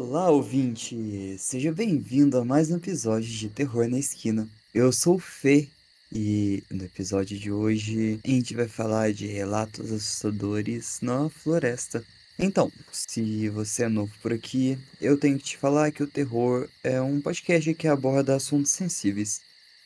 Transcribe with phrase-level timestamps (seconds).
[0.00, 1.36] Olá, ouvinte!
[1.40, 4.48] Seja bem-vindo a mais um episódio de Terror na Esquina.
[4.72, 5.68] Eu sou o Fê
[6.12, 12.04] e no episódio de hoje a gente vai falar de relatos assustadores na floresta.
[12.38, 16.68] Então, se você é novo por aqui, eu tenho que te falar que o Terror
[16.84, 19.40] é um podcast que aborda assuntos sensíveis.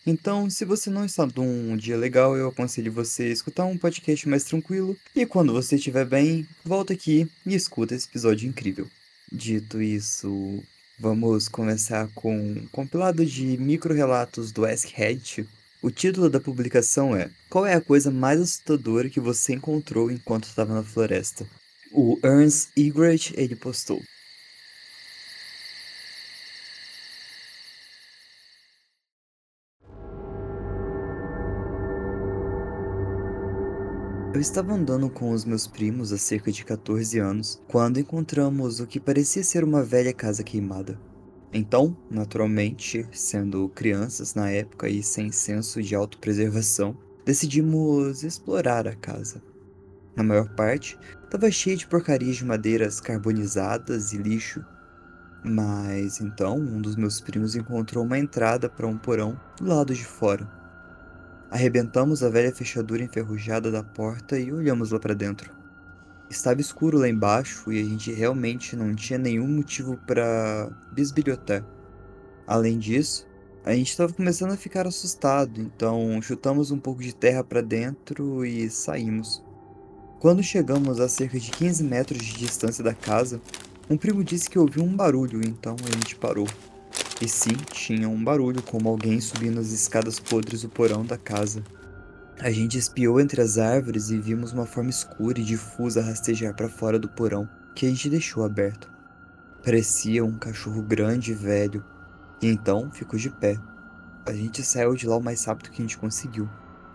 [0.06, 4.28] Então, se você não está num dia legal, eu aconselho você a escutar um podcast
[4.28, 4.94] mais tranquilo.
[5.16, 8.86] E quando você estiver bem, volta aqui e escuta esse episódio incrível.
[9.34, 10.62] Dito isso,
[11.00, 15.48] vamos começar com um compilado de micro-relatos do Ask Reddit.
[15.82, 20.45] O título da publicação é Qual é a coisa mais assustadora que você encontrou enquanto
[20.45, 21.46] estava na floresta?
[21.91, 24.02] O Ernst Egret, ele postou.
[34.42, 38.98] Estava andando com os meus primos há cerca de 14 anos quando encontramos o que
[38.98, 40.98] parecia ser uma velha casa queimada.
[41.52, 49.40] Então, naturalmente, sendo crianças na época e sem senso de autopreservação, decidimos explorar a casa.
[50.16, 54.64] Na maior parte, estava cheia de porcarias de madeiras carbonizadas e lixo.
[55.44, 60.04] Mas então, um dos meus primos encontrou uma entrada para um porão do lado de
[60.04, 60.61] fora.
[61.53, 65.53] Arrebentamos a velha fechadura enferrujada da porta e olhamos lá para dentro.
[66.31, 71.62] Estava escuro lá embaixo e a gente realmente não tinha nenhum motivo para bisbilhotar.
[72.47, 73.28] Além disso,
[73.67, 78.47] a gente estava começando a ficar assustado, então chutamos um pouco de terra para dentro
[78.47, 79.44] e saímos.
[80.20, 83.39] Quando chegamos a cerca de 15 metros de distância da casa,
[83.91, 86.47] um primo disse que ouviu um barulho, então a gente parou.
[87.23, 91.62] E sim, tinha um barulho como alguém subindo as escadas podres do porão da casa.
[92.41, 96.69] A gente espiou entre as árvores e vimos uma forma escura e difusa rastejar para
[96.69, 98.91] fora do porão, que a gente deixou aberto.
[99.65, 101.84] Parecia um cachorro grande e velho,
[102.43, 103.56] e então ficou de pé.
[104.27, 106.50] A gente saiu de lá o mais rápido que a gente conseguiu.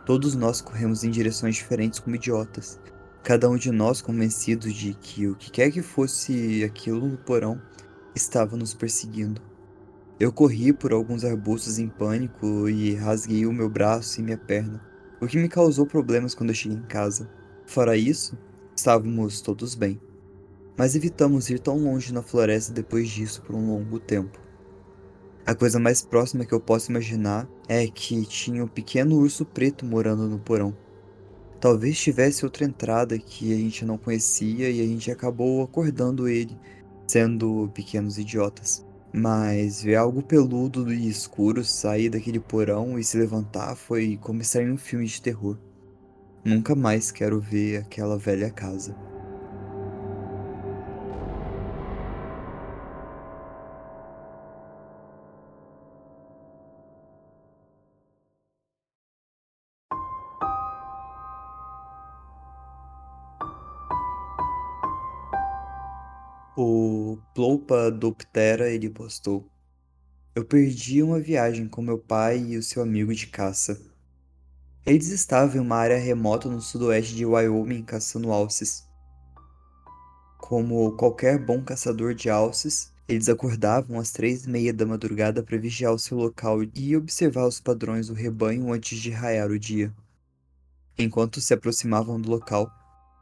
[0.06, 2.82] Todos nós corremos em direções diferentes como idiotas,
[3.24, 7.62] cada um de nós convencidos de que o que quer que fosse aquilo no porão
[8.14, 9.42] estava nos perseguindo.
[10.20, 14.84] Eu corri por alguns arbustos em pânico e rasguei o meu braço e minha perna,
[15.22, 17.30] o que me causou problemas quando eu cheguei em casa.
[17.68, 18.36] Fora isso,
[18.76, 20.02] estávamos todos bem.
[20.76, 24.40] Mas evitamos ir tão longe na floresta depois disso por um longo tempo.
[25.46, 29.86] A coisa mais próxima que eu posso imaginar é que tinha um pequeno urso preto
[29.86, 30.76] morando no porão.
[31.60, 36.58] Talvez tivesse outra entrada que a gente não conhecia e a gente acabou acordando ele,
[37.08, 38.87] sendo pequenos idiotas.
[39.14, 44.62] Mas ver algo peludo e escuro sair daquele porão e se levantar foi como estar
[44.62, 45.58] em um filme de terror.
[46.44, 48.96] Nunca mais quero ver aquela velha casa.
[66.60, 69.48] O Plopadoptera ele postou.
[70.34, 73.80] Eu perdi uma viagem com meu pai e o seu amigo de caça.
[74.84, 78.88] Eles estavam em uma área remota no sudoeste de Wyoming caçando alces.
[80.40, 85.60] Como qualquer bom caçador de alces, eles acordavam às três e meia da madrugada para
[85.60, 89.94] vigiar o seu local e observar os padrões do rebanho antes de raiar o dia.
[90.98, 92.68] Enquanto se aproximavam do local,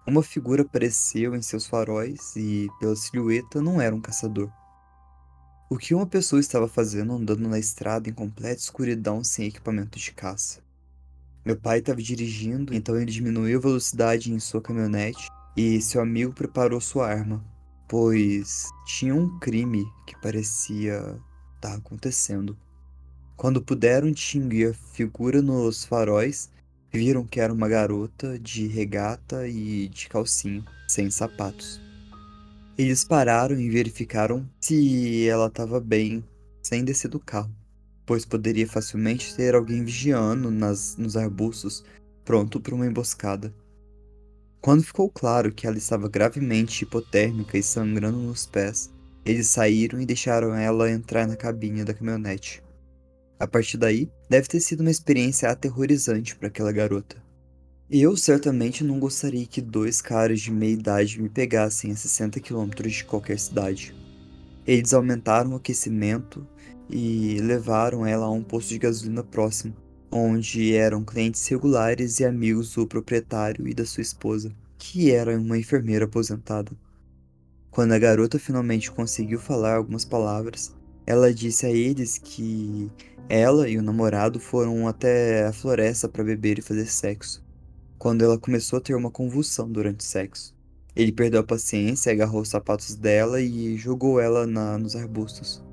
[0.08, 4.52] uma figura apareceu em seus faróis e, pela silhueta, não era um caçador.
[5.68, 10.12] O que uma pessoa estava fazendo andando na estrada em completa escuridão sem equipamento de
[10.12, 10.64] caça?
[11.44, 15.28] Meu pai estava dirigindo, então ele diminuiu a velocidade em sua caminhonete
[15.58, 17.44] e seu amigo preparou sua arma,
[17.88, 21.20] pois tinha um crime que parecia
[21.56, 22.58] estar acontecendo.
[23.36, 26.50] Quando puderam distinguir a figura nos faróis,
[26.96, 31.82] Viram que era uma garota de regata e de calcinha, sem sapatos.
[32.78, 36.24] Eles pararam e verificaram se ela estava bem,
[36.64, 37.54] sem descer do carro,
[38.06, 41.84] pois poderia facilmente ter alguém vigiando nas, nos arbustos,
[42.24, 43.54] pronto para uma emboscada.
[44.62, 48.90] Quando ficou claro que ela estava gravemente hipotérmica e sangrando nos pés,
[49.26, 52.64] eles saíram e deixaram ela entrar na cabine da caminhonete.
[53.40, 57.18] A partir daí, deve ter sido uma experiência aterrorizante para aquela garota.
[57.90, 62.70] Eu certamente não gostaria que dois caras de meia idade me pegassem a 60 km
[62.88, 63.96] de qualquer cidade.
[64.66, 66.48] Eles aumentaram o aquecimento
[66.90, 69.76] e levaram ela a um posto de gasolina próximo,
[70.12, 75.58] onde eram clientes regulares e amigos do proprietário e da sua esposa, que era uma
[75.58, 76.72] enfermeira aposentada.
[77.70, 80.74] Quando a garota finalmente conseguiu falar algumas palavras,
[81.06, 82.92] ela disse a eles que
[83.30, 87.44] ela e o namorado foram até a floresta para beber e fazer sexo.
[87.98, 90.56] Quando ela começou a ter uma convulsão durante o sexo,
[90.96, 95.64] ele perdeu a paciência, agarrou os sapatos dela e jogou ela na, nos arbustos.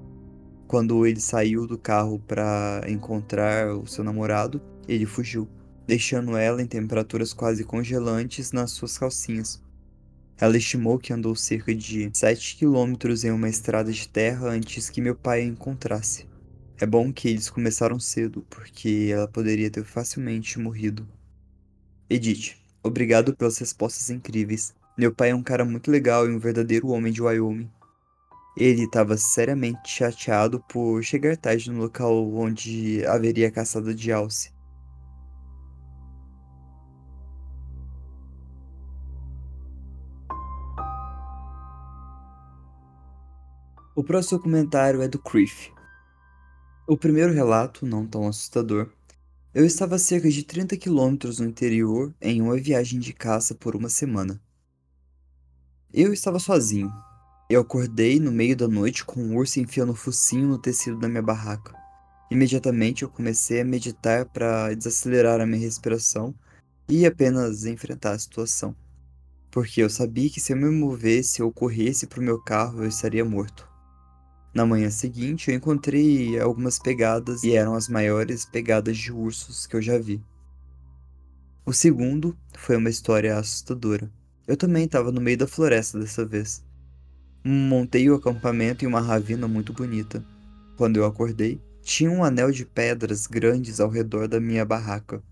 [0.66, 5.48] Quando ele saiu do carro para encontrar o seu namorado, ele fugiu,
[5.86, 9.62] deixando ela em temperaturas quase congelantes nas suas calcinhas.
[10.42, 15.00] Ela estimou que andou cerca de 7 quilômetros em uma estrada de terra antes que
[15.00, 16.26] meu pai a encontrasse.
[16.80, 21.06] É bom que eles começaram cedo, porque ela poderia ter facilmente morrido.
[22.10, 24.74] Edith, obrigado pelas respostas incríveis.
[24.98, 27.70] Meu pai é um cara muito legal e um verdadeiro homem de Wyoming.
[28.56, 34.51] Ele estava seriamente chateado por chegar tarde no local onde haveria caçada de alce.
[43.94, 45.70] O próximo comentário é do Criff.
[46.86, 48.88] O primeiro relato, não tão assustador.
[49.52, 53.76] Eu estava a cerca de 30 quilômetros no interior em uma viagem de caça por
[53.76, 54.40] uma semana.
[55.92, 56.90] Eu estava sozinho.
[57.50, 61.06] Eu acordei no meio da noite com um urso enfiando o focinho no tecido da
[61.06, 61.76] minha barraca.
[62.30, 66.34] Imediatamente eu comecei a meditar para desacelerar a minha respiração
[66.88, 68.74] e apenas enfrentar a situação.
[69.50, 72.88] Porque eu sabia que se eu me movesse ou corresse para o meu carro eu
[72.88, 73.70] estaria morto.
[74.54, 79.74] Na manhã seguinte, eu encontrei algumas pegadas e eram as maiores pegadas de ursos que
[79.74, 80.22] eu já vi.
[81.64, 84.10] O segundo foi uma história assustadora.
[84.46, 86.62] Eu também estava no meio da floresta dessa vez.
[87.42, 90.22] Montei o acampamento em uma ravina muito bonita.
[90.76, 95.22] Quando eu acordei, tinha um anel de pedras grandes ao redor da minha barraca.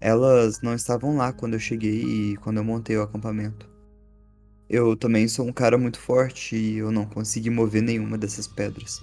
[0.00, 3.73] Elas não estavam lá quando eu cheguei e quando eu montei o acampamento.
[4.68, 9.00] Eu também sou um cara muito forte e eu não consegui mover nenhuma dessas pedras.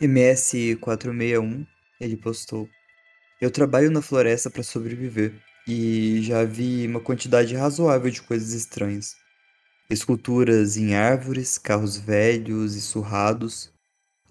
[0.00, 1.66] MS461,
[2.00, 2.68] ele postou
[3.40, 5.32] eu trabalho na floresta para sobreviver
[5.66, 9.16] e já vi uma quantidade razoável de coisas estranhas.
[9.88, 13.72] Esculturas em árvores, carros velhos e surrados,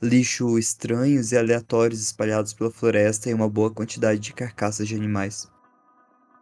[0.01, 5.49] lixo estranhos e aleatórios espalhados pela floresta e uma boa quantidade de carcaças de animais.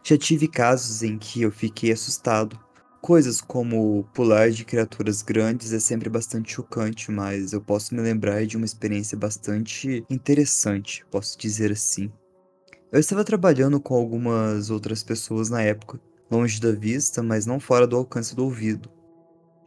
[0.04, 2.60] Já tive casos em que eu fiquei assustado.
[3.02, 8.46] Coisas como pular de criaturas grandes é sempre bastante chocante, mas eu posso me lembrar
[8.46, 12.12] de uma experiência bastante interessante, posso dizer assim.
[12.90, 16.00] Eu estava trabalhando com algumas outras pessoas na época,
[16.32, 18.90] longe da vista, mas não fora do alcance do ouvido.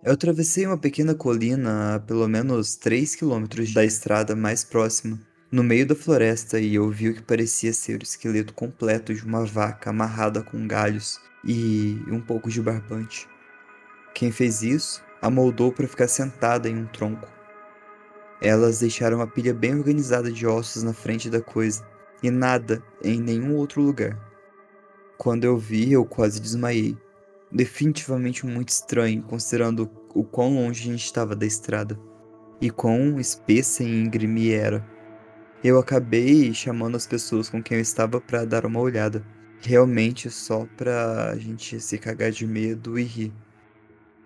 [0.03, 5.21] Eu atravessei uma pequena colina a pelo menos 3 quilômetros da estrada mais próxima,
[5.53, 9.23] no meio da floresta, e eu vi o que parecia ser o esqueleto completo de
[9.23, 13.29] uma vaca amarrada com galhos e um pouco de barbante.
[14.15, 17.29] Quem fez isso a moldou para ficar sentada em um tronco.
[18.41, 21.85] Elas deixaram uma pilha bem organizada de ossos na frente da coisa,
[22.23, 24.19] e nada em nenhum outro lugar.
[25.19, 26.97] Quando eu vi, eu quase desmaiei.
[27.53, 31.99] Definitivamente muito estranho, considerando o quão longe a gente estava da estrada
[32.61, 34.87] e quão espessa e íngreme era.
[35.63, 39.25] Eu acabei chamando as pessoas com quem eu estava para dar uma olhada,
[39.61, 43.33] realmente só para a gente se cagar de medo e rir.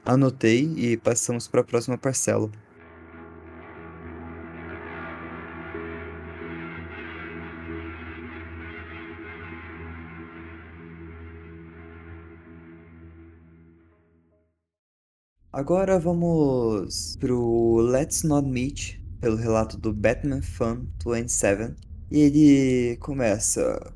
[0.05, 2.51] Anotei e passamos para a próxima parcela.
[15.57, 21.77] Agora vamos pro Let's Not Meet, pelo relato do Batman Fan 27.
[22.11, 23.95] E ele começa.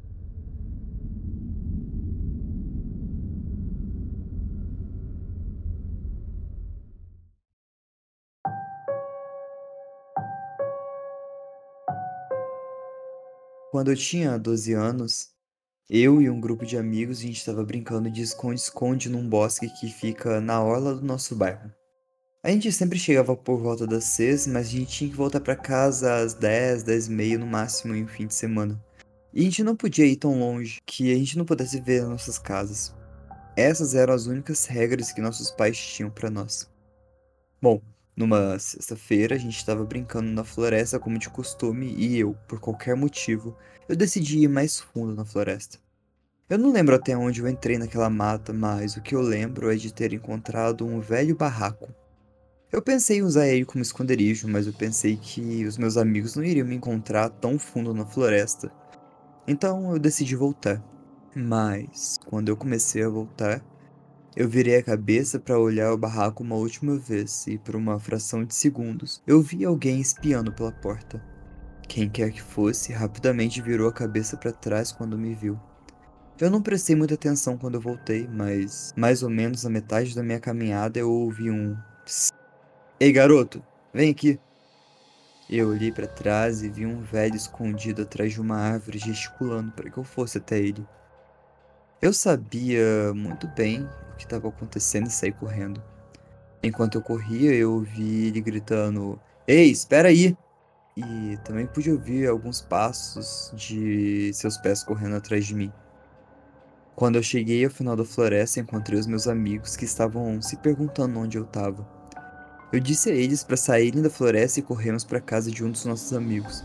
[13.72, 15.36] Quando eu tinha 12 anos,
[15.90, 19.90] eu e um grupo de amigos, a gente estava brincando de esconde-esconde num bosque que
[19.90, 21.72] fica na orla do nosso bairro.
[22.42, 25.56] A gente sempre chegava por volta das seis, mas a gente tinha que voltar para
[25.56, 28.78] casa às dez, dez e meia no máximo em um fim de semana.
[29.32, 32.08] E a gente não podia ir tão longe que a gente não pudesse ver as
[32.08, 32.94] nossas casas.
[33.56, 36.70] Essas eram as únicas regras que nossos pais tinham para nós.
[37.62, 37.80] Bom,
[38.18, 42.96] numa sexta-feira a gente estava brincando na floresta como de costume e eu, por qualquer
[42.96, 43.56] motivo,
[43.88, 45.78] eu decidi ir mais fundo na floresta.
[46.50, 49.76] Eu não lembro até onde eu entrei naquela mata, mas o que eu lembro é
[49.76, 51.94] de ter encontrado um velho barraco.
[52.72, 56.42] Eu pensei em usar ele como esconderijo, mas eu pensei que os meus amigos não
[56.42, 58.72] iriam me encontrar tão fundo na floresta.
[59.46, 60.82] Então eu decidi voltar.
[61.36, 63.62] Mas, quando eu comecei a voltar,
[64.38, 68.44] eu virei a cabeça para olhar o barraco uma última vez e, por uma fração
[68.44, 71.20] de segundos, eu vi alguém espiando pela porta.
[71.88, 75.58] Quem quer que fosse, rapidamente virou a cabeça para trás quando me viu.
[76.40, 80.22] Eu não prestei muita atenção quando eu voltei, mas mais ou menos na metade da
[80.22, 81.76] minha caminhada eu ouvi um.
[83.00, 83.60] Ei, garoto,
[83.92, 84.38] vem aqui.
[85.50, 89.90] Eu olhei para trás e vi um velho escondido atrás de uma árvore gesticulando para
[89.90, 90.86] que eu fosse até ele.
[92.00, 93.84] Eu sabia muito bem
[94.18, 95.82] que estava acontecendo e saí correndo.
[96.62, 100.36] Enquanto eu corria, eu ouvi ele gritando: Ei, espera aí!
[100.96, 105.72] E também pude ouvir alguns passos de seus pés correndo atrás de mim.
[106.96, 111.20] Quando eu cheguei ao final da floresta, encontrei os meus amigos que estavam se perguntando
[111.20, 111.86] onde eu estava.
[112.72, 115.84] Eu disse a eles para saírem da floresta e corrermos para casa de um dos
[115.84, 116.64] nossos amigos.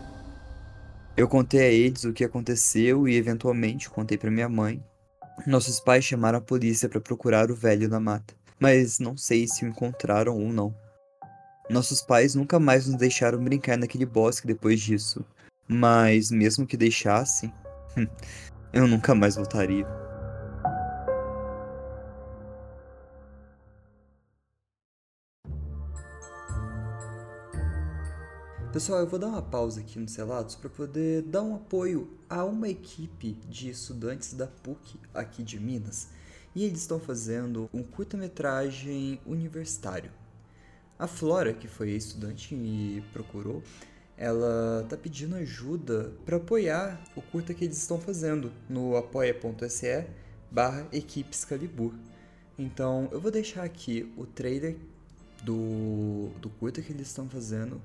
[1.16, 4.82] Eu contei a eles o que aconteceu e eventualmente contei para minha mãe.
[5.46, 9.64] Nossos pais chamaram a polícia para procurar o velho na mata, mas não sei se
[9.64, 10.74] o encontraram ou não.
[11.68, 15.24] Nossos pais nunca mais nos deixaram brincar naquele bosque depois disso,
[15.68, 17.52] mas mesmo que deixassem,
[18.72, 20.03] eu nunca mais voltaria.
[28.74, 32.44] Pessoal, eu vou dar uma pausa aqui no Celados para poder dar um apoio a
[32.44, 36.08] uma equipe de estudantes da PUC aqui de Minas.
[36.56, 40.10] E eles estão fazendo um curta-metragem universitário.
[40.98, 43.62] A Flora, que foi estudante me procurou,
[44.16, 50.04] ela está pedindo ajuda para apoiar o curta que eles estão fazendo no apoia.se
[50.50, 51.94] barra equipe Excalibur.
[52.58, 54.76] Então eu vou deixar aqui o trailer
[55.44, 57.80] do, do curta que eles estão fazendo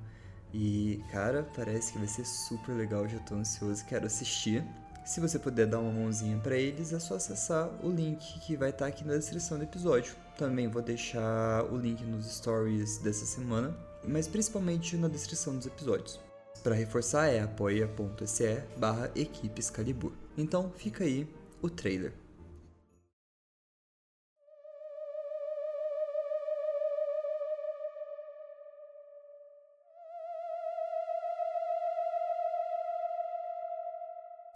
[0.54, 4.64] e, cara, parece que vai ser super legal, já tô ansioso, quero assistir.
[5.06, 8.70] Se você puder dar uma mãozinha para eles, é só acessar o link que vai
[8.70, 10.16] estar tá aqui na descrição do episódio.
[10.38, 13.76] Também vou deixar o link nos stories dessa semana,
[14.08, 16.20] mas principalmente na descrição dos episódios.
[16.64, 19.12] Para reforçar é apoia.se barra.
[20.38, 21.28] Então fica aí
[21.62, 22.14] o trailer.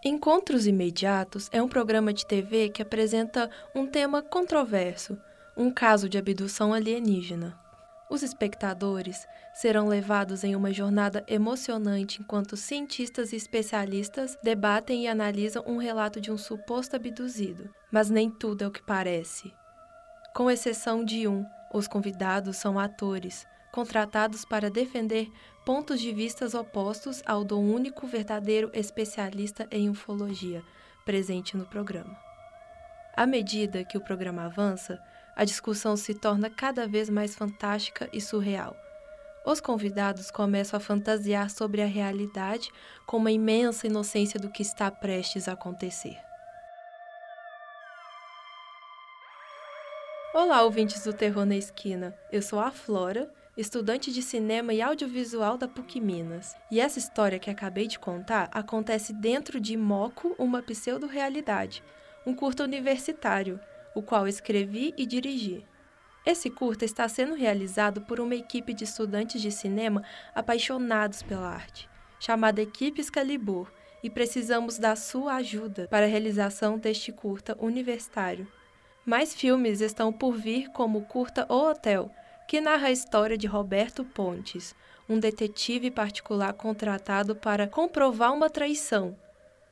[0.05, 5.17] Encontros Imediatos é um programa de TV que apresenta um tema controverso,
[5.55, 7.57] um caso de abdução alienígena.
[8.09, 15.63] Os espectadores serão levados em uma jornada emocionante enquanto cientistas e especialistas debatem e analisam
[15.65, 17.69] um relato de um suposto abduzido.
[17.89, 19.53] Mas nem tudo é o que parece.
[20.35, 25.31] Com exceção de um, os convidados são atores, contratados para defender
[25.65, 30.63] pontos de vistas opostos ao do único verdadeiro especialista em ufologia
[31.03, 32.15] presente no programa.
[33.15, 35.01] À medida que o programa avança,
[35.35, 38.77] a discussão se torna cada vez mais fantástica e surreal.
[39.43, 42.69] Os convidados começam a fantasiar sobre a realidade
[43.07, 46.17] com uma imensa inocência do que está prestes a acontecer.
[50.31, 52.15] Olá, ouvintes do Terror na Esquina.
[52.31, 56.55] Eu sou a Flora estudante de cinema e audiovisual da PUC Minas.
[56.71, 61.83] E essa história que acabei de contar acontece dentro de Moco, uma pseudo-realidade,
[62.25, 63.59] um curta universitário,
[63.93, 65.65] o qual escrevi e dirigi.
[66.25, 71.87] Esse curta está sendo realizado por uma equipe de estudantes de cinema apaixonados pela arte,
[72.19, 78.47] chamada Equipe Excalibur, e precisamos da sua ajuda para a realização deste curta universitário.
[79.05, 82.09] Mais filmes estão por vir, como curta O Hotel,
[82.47, 84.75] que narra a história de Roberto Pontes,
[85.07, 89.17] um detetive particular contratado para comprovar uma traição.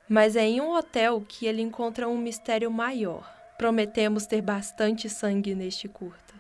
[0.07, 3.31] Mas é em um hotel que ele encontra um mistério maior.
[3.57, 6.33] Prometemos ter bastante sangue neste curta.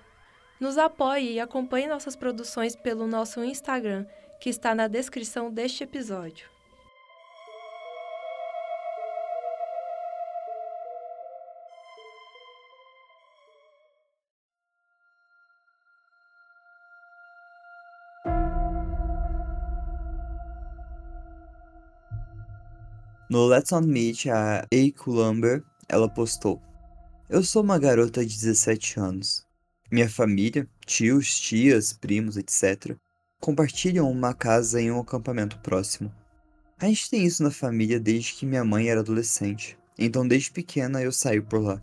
[0.59, 4.05] Nos apoie e acompanhe nossas produções pelo nosso Instagram,
[4.39, 6.49] que está na descrição deste episódio.
[23.31, 24.91] No Let's On Meet, a A.
[24.97, 26.61] Columber, ela postou:
[27.29, 29.47] Eu sou uma garota de 17 anos.
[29.89, 32.97] Minha família, tios, tias, primos, etc.,
[33.39, 36.13] compartilham uma casa em um acampamento próximo.
[36.77, 39.77] A gente tem isso na família desde que minha mãe era adolescente.
[39.97, 41.81] então desde pequena eu saio por lá.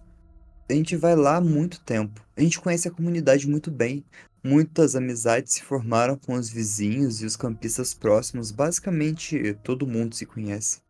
[0.68, 2.22] A gente vai lá há muito tempo.
[2.36, 4.04] A gente conhece a comunidade muito bem.
[4.44, 8.50] Muitas amizades se formaram com os vizinhos e os campistas próximos.
[8.50, 10.86] Basicamente, todo mundo se conhece.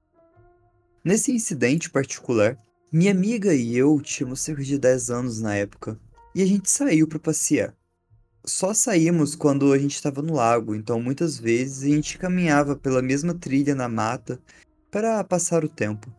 [1.09, 2.59] Nesse incidente particular,
[2.93, 5.99] minha amiga e eu tínhamos cerca de 10 anos na época,
[6.35, 7.75] e a gente saiu para passear.
[8.45, 13.01] Só saímos quando a gente estava no lago, então muitas vezes a gente caminhava pela
[13.01, 14.39] mesma trilha na mata
[14.91, 16.15] para passar o tempo.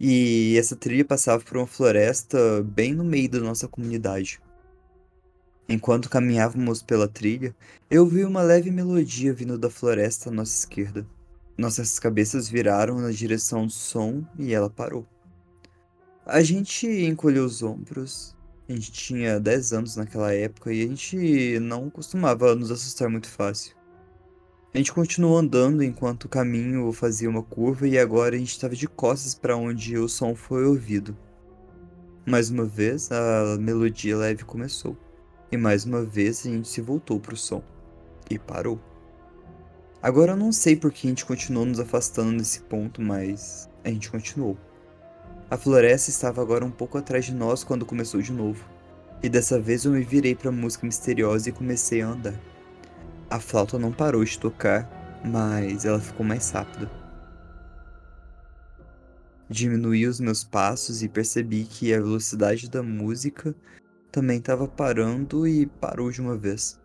[0.00, 4.40] E essa trilha passava por uma floresta bem no meio da nossa comunidade.
[5.68, 7.54] Enquanto caminhávamos pela trilha,
[7.88, 11.06] eu vi uma leve melodia vindo da floresta à nossa esquerda.
[11.56, 15.06] Nossas cabeças viraram na direção do som e ela parou.
[16.24, 18.36] A gente encolheu os ombros.
[18.68, 23.28] A gente tinha 10 anos naquela época e a gente não costumava nos assustar muito
[23.28, 23.76] fácil.
[24.72, 28.74] A gente continuou andando enquanto o caminho fazia uma curva e agora a gente estava
[28.74, 31.14] de costas para onde o som foi ouvido.
[32.24, 34.96] Mais uma vez, a melodia leve começou.
[35.50, 37.62] E mais uma vez a gente se voltou para o som.
[38.30, 38.80] E parou.
[40.02, 43.88] Agora eu não sei por que a gente continuou nos afastando nesse ponto, mas a
[43.88, 44.58] gente continuou.
[45.48, 48.64] A floresta estava agora um pouco atrás de nós quando começou de novo.
[49.22, 52.34] E dessa vez eu me virei para a música misteriosa e comecei a andar.
[53.30, 54.90] A flauta não parou de tocar,
[55.24, 56.90] mas ela ficou mais rápida.
[59.48, 63.54] Diminuí os meus passos e percebi que a velocidade da música
[64.10, 66.81] também estava parando e parou de uma vez.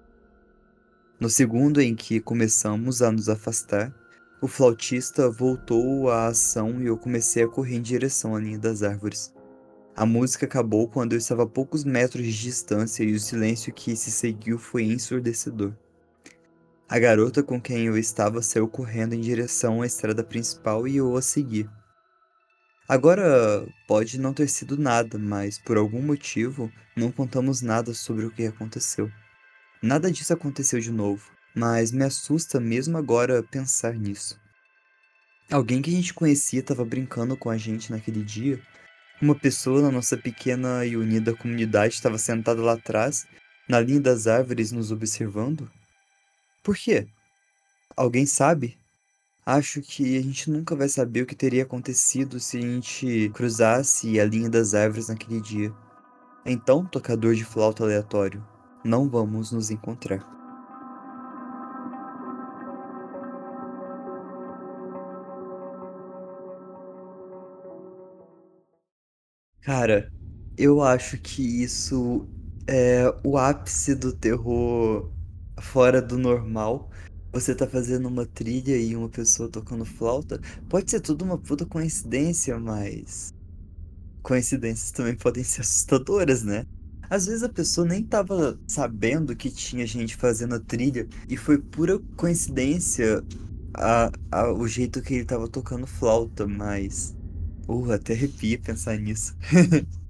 [1.20, 3.92] No segundo em que começamos a nos afastar,
[4.40, 8.84] o flautista voltou à ação e eu comecei a correr em direção à linha das
[8.84, 9.34] árvores.
[9.96, 13.96] A música acabou quando eu estava a poucos metros de distância e o silêncio que
[13.96, 15.74] se seguiu foi ensurdecedor.
[16.88, 21.18] A garota com quem eu estava saiu correndo em direção à estrada principal e eu
[21.18, 21.68] a segui.
[22.88, 28.32] Agora, pode não ter sido nada, mas por algum motivo não contamos nada sobre o
[28.32, 29.12] que aconteceu.
[29.82, 34.40] Nada disso aconteceu de novo, mas me assusta mesmo agora pensar nisso.
[35.52, 38.60] Alguém que a gente conhecia estava brincando com a gente naquele dia.
[39.22, 43.26] Uma pessoa na nossa pequena e unida comunidade estava sentada lá atrás,
[43.68, 45.70] na linha das árvores, nos observando.
[46.64, 47.08] Por quê?
[47.96, 48.78] Alguém sabe?
[49.46, 54.20] Acho que a gente nunca vai saber o que teria acontecido se a gente cruzasse
[54.20, 55.74] a linha das árvores naquele dia.
[56.46, 58.46] Então, tocador de flauta aleatório,
[58.88, 60.26] não vamos nos encontrar.
[69.62, 70.12] Cara,
[70.58, 72.28] eu acho que isso
[72.68, 75.12] é o ápice do terror
[75.60, 76.90] fora do normal.
[77.34, 80.40] Você tá fazendo uma trilha e uma pessoa tocando flauta.
[80.70, 83.34] Pode ser tudo uma puta coincidência, mas.
[84.24, 86.68] Coincidências também podem ser assustadoras, né?
[87.10, 91.58] Às vezes a pessoa nem tava sabendo que tinha gente fazendo a trilha e foi
[91.58, 93.24] pura coincidência
[93.74, 97.16] a, a, o jeito que ele tava tocando flauta, mas.
[97.68, 99.36] Uh, até arrepia pensar nisso.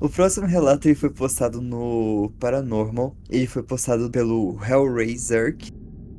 [0.00, 3.14] O próximo relato ele foi postado no Paranormal.
[3.28, 5.58] Ele foi postado pelo Hellraiser.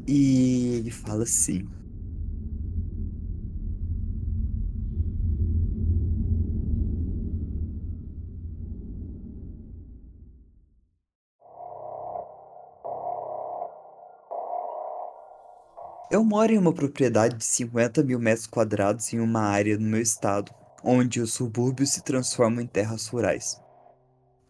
[0.08, 1.68] E ele fala assim.
[16.22, 20.00] Eu moro em uma propriedade de 50 mil metros quadrados em uma área no meu
[20.00, 20.54] estado,
[20.84, 23.60] onde os subúrbios se transformam em terras rurais.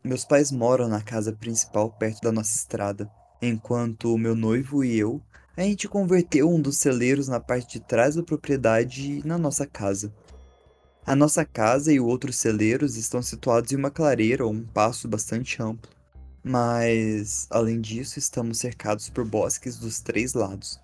[0.04, 3.10] Meus pais moram na casa principal perto da nossa estrada,
[3.42, 5.22] enquanto o meu noivo e eu,
[5.56, 10.14] a gente converteu um dos celeiros na parte de trás da propriedade na nossa casa.
[11.06, 15.64] A nossa casa e outros celeiros estão situados em uma clareira ou um passo bastante
[15.64, 15.90] amplo,
[16.44, 20.78] mas, além disso, estamos cercados por bosques dos três lados.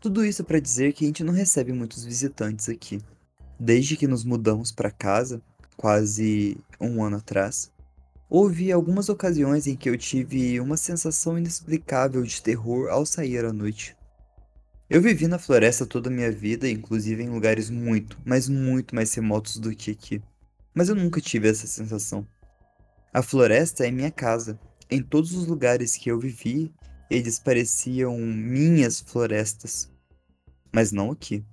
[0.00, 3.00] Tudo isso para dizer que a gente não recebe muitos visitantes aqui.
[3.58, 5.42] Desde que nos mudamos para casa,
[5.76, 7.72] quase um ano atrás,
[8.30, 13.54] Houve algumas ocasiões em que eu tive uma sensação inexplicável de terror ao sair à
[13.54, 13.96] noite.
[14.90, 19.14] Eu vivi na floresta toda a minha vida, inclusive em lugares muito, mas muito mais
[19.14, 20.22] remotos do que aqui.
[20.74, 22.26] Mas eu nunca tive essa sensação.
[23.14, 24.60] A floresta é minha casa.
[24.90, 26.70] Em todos os lugares que eu vivi,
[27.10, 29.90] eles pareciam minhas florestas.
[30.72, 31.44] Mas não aqui.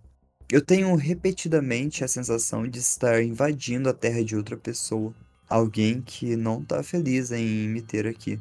[0.51, 5.13] Eu tenho repetidamente a sensação de estar invadindo a terra de outra pessoa
[5.49, 8.39] alguém que não tá feliz em me ter aqui.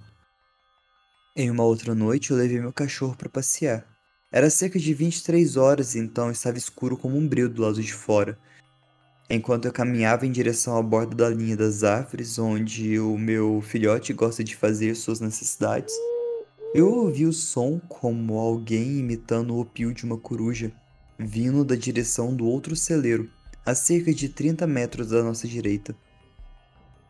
[1.36, 3.86] Em uma outra noite, eu levei meu cachorro para passear.
[4.30, 8.38] Era cerca de 23 horas, então estava escuro como um breu do lado de fora.
[9.28, 14.12] Enquanto eu caminhava em direção à borda da linha das árvores, onde o meu filhote
[14.12, 15.94] gosta de fazer suas necessidades,
[16.74, 20.72] eu ouvi o som como alguém imitando o pio de uma coruja,
[21.16, 23.30] vindo da direção do outro celeiro,
[23.64, 25.94] a cerca de 30 metros da nossa direita.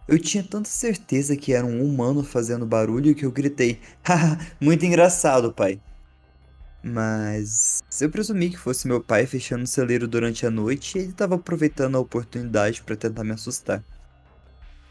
[0.06, 4.84] Eu tinha tanta certeza que era um humano fazendo barulho que eu gritei: Haha, muito
[4.84, 5.80] engraçado, pai.
[6.82, 11.10] Mas eu presumi que fosse meu pai fechando o celeiro durante a noite e ele
[11.12, 13.82] estava aproveitando a oportunidade para tentar me assustar.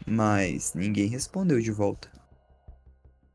[0.04, 2.23] Mas ninguém respondeu de volta.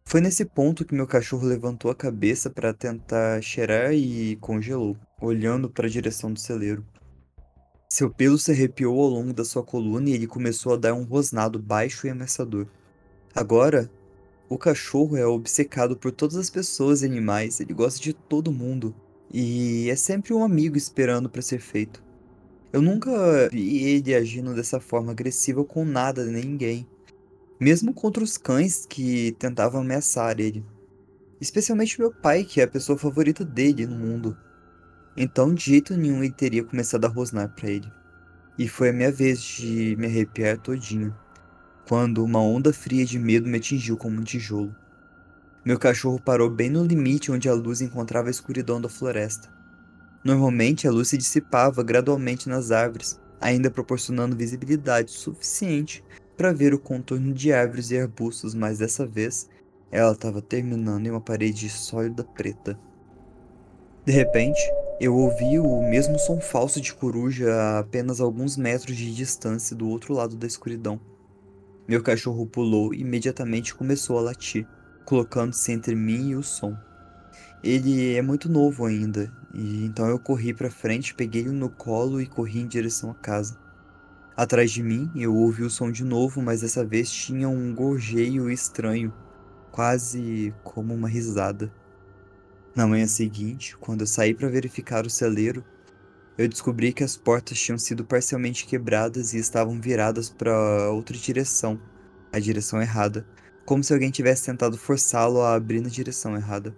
[0.10, 5.70] Foi nesse ponto que meu cachorro levantou a cabeça para tentar cheirar e congelou, olhando
[5.70, 6.84] para a direção do celeiro.
[7.88, 11.04] Seu pelo se arrepiou ao longo da sua coluna e ele começou a dar um
[11.04, 12.66] rosnado baixo e ameaçador.
[13.36, 13.88] Agora,
[14.50, 18.96] o cachorro é obcecado por todas as pessoas e animais, ele gosta de todo mundo
[19.32, 22.04] e é sempre um amigo esperando para ser feito.
[22.74, 26.88] Eu nunca vi ele agindo dessa forma agressiva com nada nem ninguém,
[27.60, 30.66] mesmo contra os cães que tentavam ameaçar ele.
[31.42, 34.38] Especialmente meu pai, que é a pessoa favorita dele no mundo.
[35.18, 37.92] Então, de jeito nenhum, ele teria começado a rosnar para ele.
[38.58, 41.16] E foi a minha vez de me arrepiar todinho,
[41.88, 44.74] quando uma onda fria de medo me atingiu como um tijolo.
[45.66, 49.50] Meu cachorro parou bem no limite onde a luz encontrava a escuridão da floresta.
[50.24, 56.04] Normalmente a luz se dissipava gradualmente nas árvores, ainda proporcionando visibilidade suficiente
[56.40, 59.50] para ver o contorno de árvores e arbustos, mas dessa vez
[59.92, 62.80] ela estava terminando em uma parede sólida preta.
[64.06, 64.58] De repente,
[65.02, 69.90] eu ouvi o mesmo som falso de coruja a apenas alguns metros de distância do
[69.90, 70.98] outro lado da escuridão.
[71.86, 74.66] Meu cachorro pulou e imediatamente começou a latir,
[75.04, 76.74] colocando-se entre mim e o som.
[77.62, 82.22] Ele é muito novo ainda, e então eu corri para frente, peguei ele no colo
[82.22, 83.60] e corri em direção à casa.
[84.40, 88.50] Atrás de mim, eu ouvi o som de novo, mas dessa vez tinha um gorjeio
[88.50, 89.14] estranho,
[89.70, 91.70] quase como uma risada.
[92.74, 95.62] Na manhã seguinte, quando eu saí para verificar o celeiro,
[96.38, 101.78] eu descobri que as portas tinham sido parcialmente quebradas e estavam viradas para outra direção,
[102.32, 103.28] a direção errada,
[103.66, 106.74] como se alguém tivesse tentado forçá-lo a abrir na direção errada.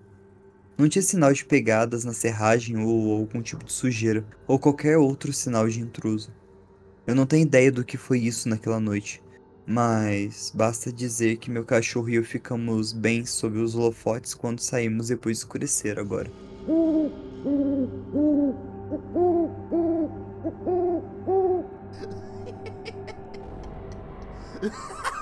[0.75, 5.31] Não tinha sinal de pegadas na serragem ou algum tipo de sujeira, ou qualquer outro
[5.31, 6.40] sinal de intruso.
[7.05, 9.21] Eu não tenho ideia do que foi isso naquela noite,
[9.65, 15.07] mas basta dizer que meu cachorro e eu ficamos bem sob os holofotes quando saímos
[15.07, 16.31] depois de escurecer agora.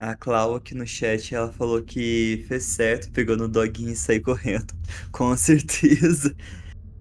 [0.00, 4.22] A Clau aqui no chat, ela falou que fez certo, pegou no doguinho e saiu
[4.22, 4.74] correndo.
[5.12, 6.34] Com certeza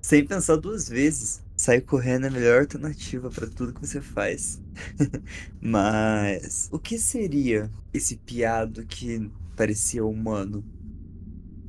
[0.01, 1.43] sem pensar duas vezes.
[1.57, 4.61] Sair correndo é a melhor alternativa para tudo que você faz.
[5.61, 10.65] Mas o que seria esse piado que parecia humano?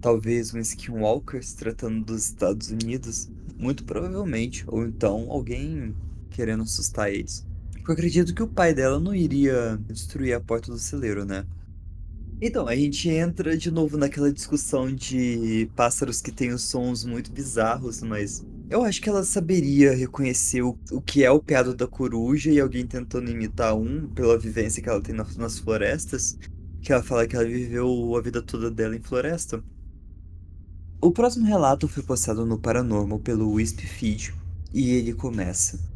[0.00, 3.30] Talvez um skinwalker se tratando dos Estados Unidos?
[3.56, 4.64] Muito provavelmente.
[4.66, 5.94] Ou então alguém
[6.30, 7.46] querendo assustar eles.
[7.90, 11.44] Eu acredito que o pai dela não iria destruir a porta do celeiro, né?
[12.40, 17.32] Então, a gente entra de novo naquela discussão de pássaros que têm os sons muito
[17.32, 21.88] bizarros, mas eu acho que ela saberia reconhecer o, o que é o piado da
[21.88, 26.38] coruja e alguém tentando imitar um pela vivência que ela tem nas florestas,
[26.80, 29.64] que ela fala que ela viveu a vida toda dela em floresta.
[31.00, 34.32] O próximo relato foi postado no Paranormal pelo Wisp Feed
[34.72, 35.89] e ele começa.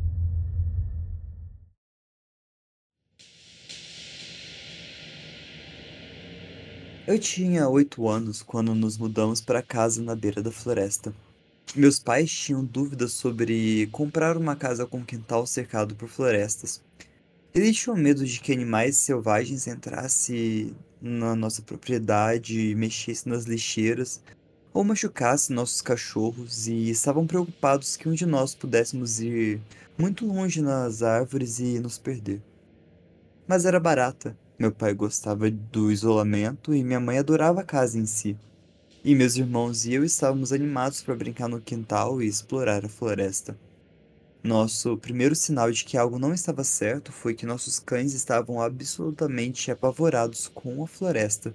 [7.06, 11.14] Eu tinha oito anos quando nos mudamos para casa na beira da floresta.
[11.76, 16.80] Meus pais tinham dúvidas sobre comprar uma casa com quintal cercado por florestas.
[17.54, 24.22] Eles tinham medo de que animais selvagens entrassem na nossa propriedade, mexessem nas lixeiras
[24.72, 29.60] ou machucassem nossos cachorros e estavam preocupados que um de nós pudéssemos ir
[29.98, 32.40] muito longe nas árvores e nos perder.
[33.46, 38.06] Mas era barata meu pai gostava do isolamento e minha mãe adorava a casa em
[38.06, 38.36] si.
[39.04, 43.58] E meus irmãos e eu estávamos animados para brincar no quintal e explorar a floresta.
[44.42, 49.70] Nosso primeiro sinal de que algo não estava certo foi que nossos cães estavam absolutamente
[49.70, 51.54] apavorados com a floresta.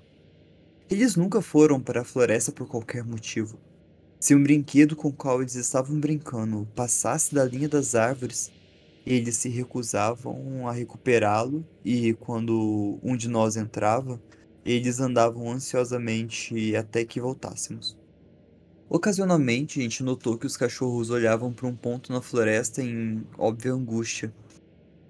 [0.89, 3.57] Eles nunca foram para a floresta por qualquer motivo.
[4.19, 8.51] Se um brinquedo com o qual eles estavam brincando passasse da linha das árvores,
[9.09, 14.21] eles se recusavam a recuperá-lo e quando um de nós entrava,
[14.63, 17.97] eles andavam ansiosamente até que voltássemos.
[18.87, 23.73] Ocasionalmente, a gente notou que os cachorros olhavam para um ponto na floresta em óbvia
[23.73, 24.31] angústia.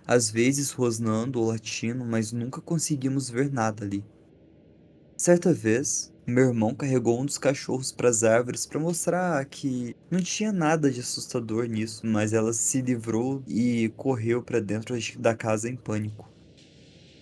[0.08, 4.02] Às vezes rosnando ou latindo, mas nunca conseguimos ver nada ali.
[5.18, 10.22] Certa vez, meu irmão carregou um dos cachorros para as árvores para mostrar que não
[10.22, 15.70] tinha nada de assustador nisso, mas ela se livrou e correu para dentro da casa
[15.70, 16.30] em pânico.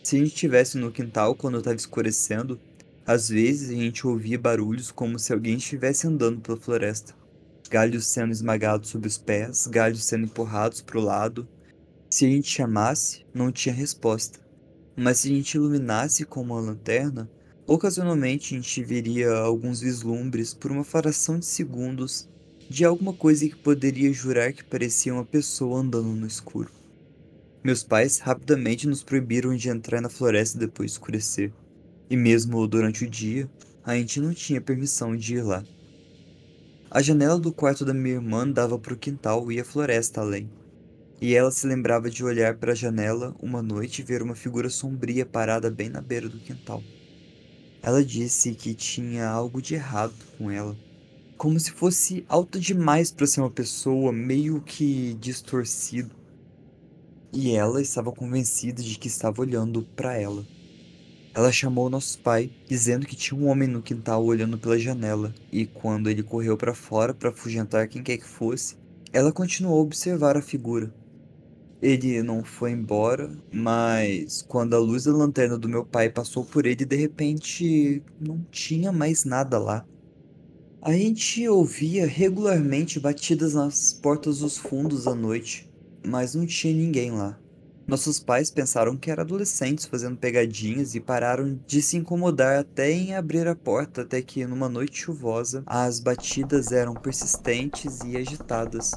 [0.04, 2.60] Se a gente estivesse no quintal quando estava escurecendo,
[3.06, 7.14] às vezes a gente ouvia barulhos como se alguém estivesse andando pela floresta.
[7.70, 11.48] Galhos sendo esmagados sob os pés, galhos sendo empurrados para o lado.
[12.10, 14.40] Se a gente chamasse, não tinha resposta.
[14.96, 17.30] Mas se a gente iluminasse com uma lanterna,
[17.68, 22.28] ocasionalmente a gente veria alguns vislumbres por uma fração de segundos
[22.70, 26.72] de alguma coisa que poderia jurar que parecia uma pessoa andando no escuro.
[27.64, 31.52] Meus pais rapidamente nos proibiram de entrar na floresta depois de escurecer.
[32.10, 33.50] E mesmo durante o dia,
[33.84, 35.64] a gente não tinha permissão de ir lá.
[36.90, 40.50] A janela do quarto da minha irmã dava para o quintal e a floresta além.
[41.20, 44.70] E ela se lembrava de olhar para a janela uma noite e ver uma figura
[44.70, 46.82] sombria parada bem na beira do quintal.
[47.82, 50.76] Ela disse que tinha algo de errado com ela,
[51.38, 56.16] como se fosse alta demais para ser uma pessoa meio que distorcido.
[57.32, 60.46] E ela estava convencida de que estava olhando para ela.
[61.34, 65.68] Ela chamou nosso pai, dizendo que tinha um homem no quintal olhando pela janela, e
[65.68, 68.76] quando ele correu para fora para afugentar quem quer que fosse,
[69.14, 70.92] ela continuou a observar a figura.
[71.82, 76.66] Ele não foi embora, mas quando a luz da lanterna do meu pai passou por
[76.66, 79.86] ele, de repente não tinha mais nada lá.
[80.82, 85.70] A gente ouvia regularmente batidas nas portas dos fundos à noite,
[86.06, 87.40] mas não tinha ninguém lá.
[87.88, 93.16] Nossos pais pensaram que eram adolescentes fazendo pegadinhas e pararam de se incomodar até em
[93.16, 98.92] abrir a porta, até que numa noite chuvosa as batidas eram persistentes e agitadas.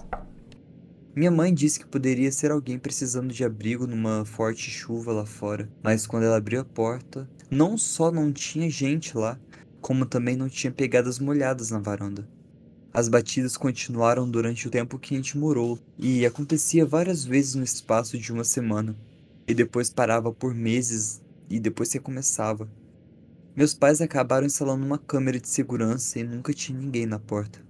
[1.14, 5.68] Minha mãe disse que poderia ser alguém precisando de abrigo numa forte chuva lá fora,
[5.82, 9.36] mas quando ela abriu a porta, não só não tinha gente lá,
[9.80, 12.28] como também não tinha pegadas molhadas na varanda.
[12.94, 17.64] As batidas continuaram durante o tempo que a gente morou, e acontecia várias vezes no
[17.64, 18.94] espaço de uma semana,
[19.48, 22.68] e depois parava por meses e depois recomeçava.
[23.56, 27.60] Meus pais acabaram instalando uma câmera de segurança e nunca tinha ninguém na porta.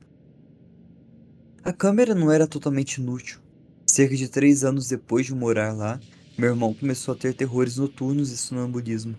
[1.62, 3.38] A câmera não era totalmente inútil.
[3.84, 6.00] Cerca de três anos depois de morar lá,
[6.38, 9.14] meu irmão começou a ter terrores noturnos e sonambulismo.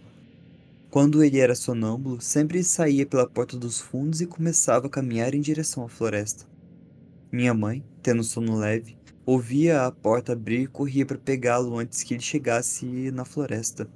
[0.89, 5.39] Quando ele era sonâmbulo, sempre saía pela porta dos fundos e começava a caminhar em
[5.39, 6.47] direção à floresta.
[7.32, 12.15] Minha mãe, tendo sono leve, ouvia a porta abrir e corria para pegá-lo antes que
[12.15, 13.88] ele chegasse na floresta.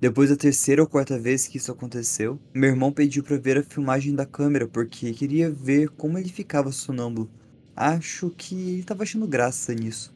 [0.00, 3.64] Depois da terceira ou quarta vez que isso aconteceu, meu irmão pediu para ver a
[3.64, 7.28] filmagem da câmera porque queria ver como ele ficava sonâmbulo.
[7.74, 10.14] Acho que ele estava achando graça nisso.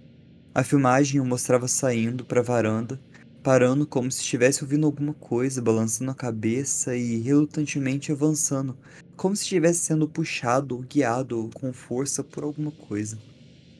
[0.54, 3.00] A filmagem o mostrava saindo para a varanda,
[3.42, 8.76] parando como se estivesse ouvindo alguma coisa, balançando a cabeça e relutantemente avançando,
[9.16, 13.18] como se estivesse sendo puxado ou guiado com força por alguma coisa.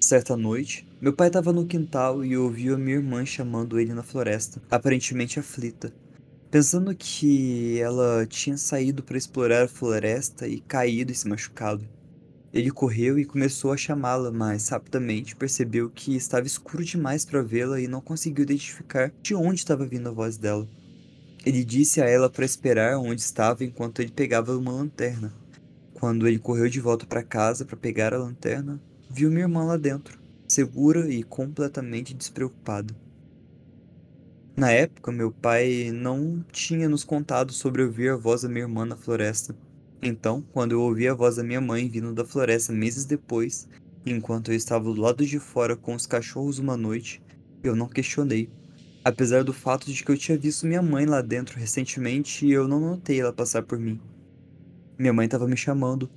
[0.03, 4.03] Certa noite, meu pai estava no quintal e ouviu a minha irmã chamando ele na
[4.03, 5.93] floresta, aparentemente aflita,
[6.51, 11.89] pensando que ela tinha saído para explorar a floresta e caído e se machucado.
[12.53, 17.81] Ele correu e começou a chamá-la, mas rapidamente percebeu que estava escuro demais para vê-la
[17.81, 20.67] e não conseguiu identificar de onde estava vindo a voz dela.
[21.47, 25.33] Ele disse a ela para esperar onde estava enquanto ele pegava uma lanterna.
[25.95, 28.81] Quando ele correu de volta para casa para pegar a lanterna,
[29.15, 32.97] viu minha irmã lá dentro, segura e completamente despreocupada.
[34.57, 38.87] Na época, meu pai não tinha nos contado sobre ouvir a voz da minha irmã
[38.87, 39.55] na floresta.
[40.03, 43.69] Então, quando eu ouvi a voz da minha mãe vindo da floresta meses depois,
[44.05, 47.23] enquanto eu estava do lado de fora com os cachorros uma noite,
[47.63, 48.49] eu não questionei.
[49.05, 52.67] Apesar do fato de que eu tinha visto minha mãe lá dentro recentemente e eu
[52.67, 54.01] não notei ela passar por mim.
[54.99, 56.11] Minha mãe estava me chamando,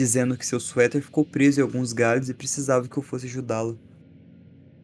[0.00, 3.74] dizendo que seu suéter ficou preso em alguns galhos e precisava que eu fosse ajudá-la.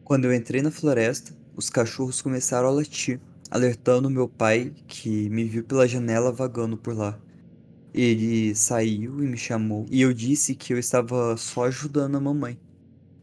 [0.03, 5.43] Quando eu entrei na floresta, os cachorros começaram a latir, alertando meu pai que me
[5.43, 7.19] viu pela janela vagando por lá.
[7.91, 12.59] Ele saiu e me chamou, e eu disse que eu estava só ajudando a mamãe.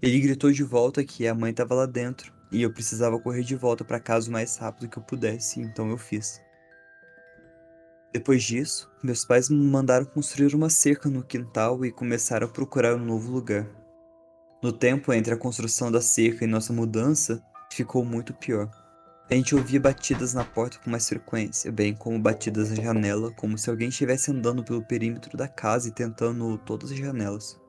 [0.03, 3.55] Ele gritou de volta que a mãe estava lá dentro, e eu precisava correr de
[3.55, 6.44] volta para casa o mais rápido que eu pudesse, então eu fiz.
[8.15, 12.95] Depois disso, meus pais me mandaram construir uma cerca no quintal e começaram a procurar
[12.95, 13.67] um novo lugar.
[14.63, 18.71] No tempo entre a construção da cerca e nossa mudança, ficou muito pior.
[19.29, 23.59] A gente ouvia batidas na porta com mais frequência, bem como batidas na janela, como
[23.59, 27.61] se alguém estivesse andando pelo perímetro da casa e tentando todas as janelas.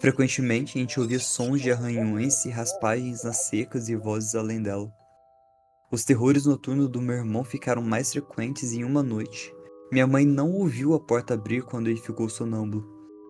[0.00, 4.92] Frequentemente a gente ouvia sons de arranhões e raspagens nas secas e vozes além dela.
[5.94, 9.54] Os terrores noturnos do meu irmão ficaram mais frequentes em uma noite.
[9.92, 12.84] Minha mãe não ouviu a porta abrir quando ele ficou sonâmbulo,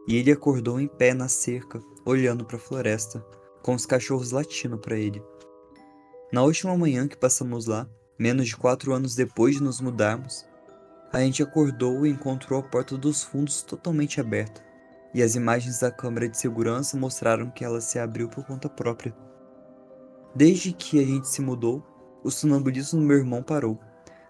[0.09, 3.23] e ele acordou em pé na cerca, olhando para a floresta,
[3.63, 5.23] com os cachorros latindo para ele.
[6.33, 7.87] Na última manhã que passamos lá,
[8.19, 10.47] menos de quatro anos depois de nos mudarmos,
[11.13, 14.65] a gente acordou e encontrou a porta dos fundos totalmente aberta,
[15.13, 19.15] e as imagens da câmera de segurança mostraram que ela se abriu por conta própria.
[20.35, 21.93] Desde que a gente se mudou,
[22.25, 23.79] o sonambulismo do meu irmão parou.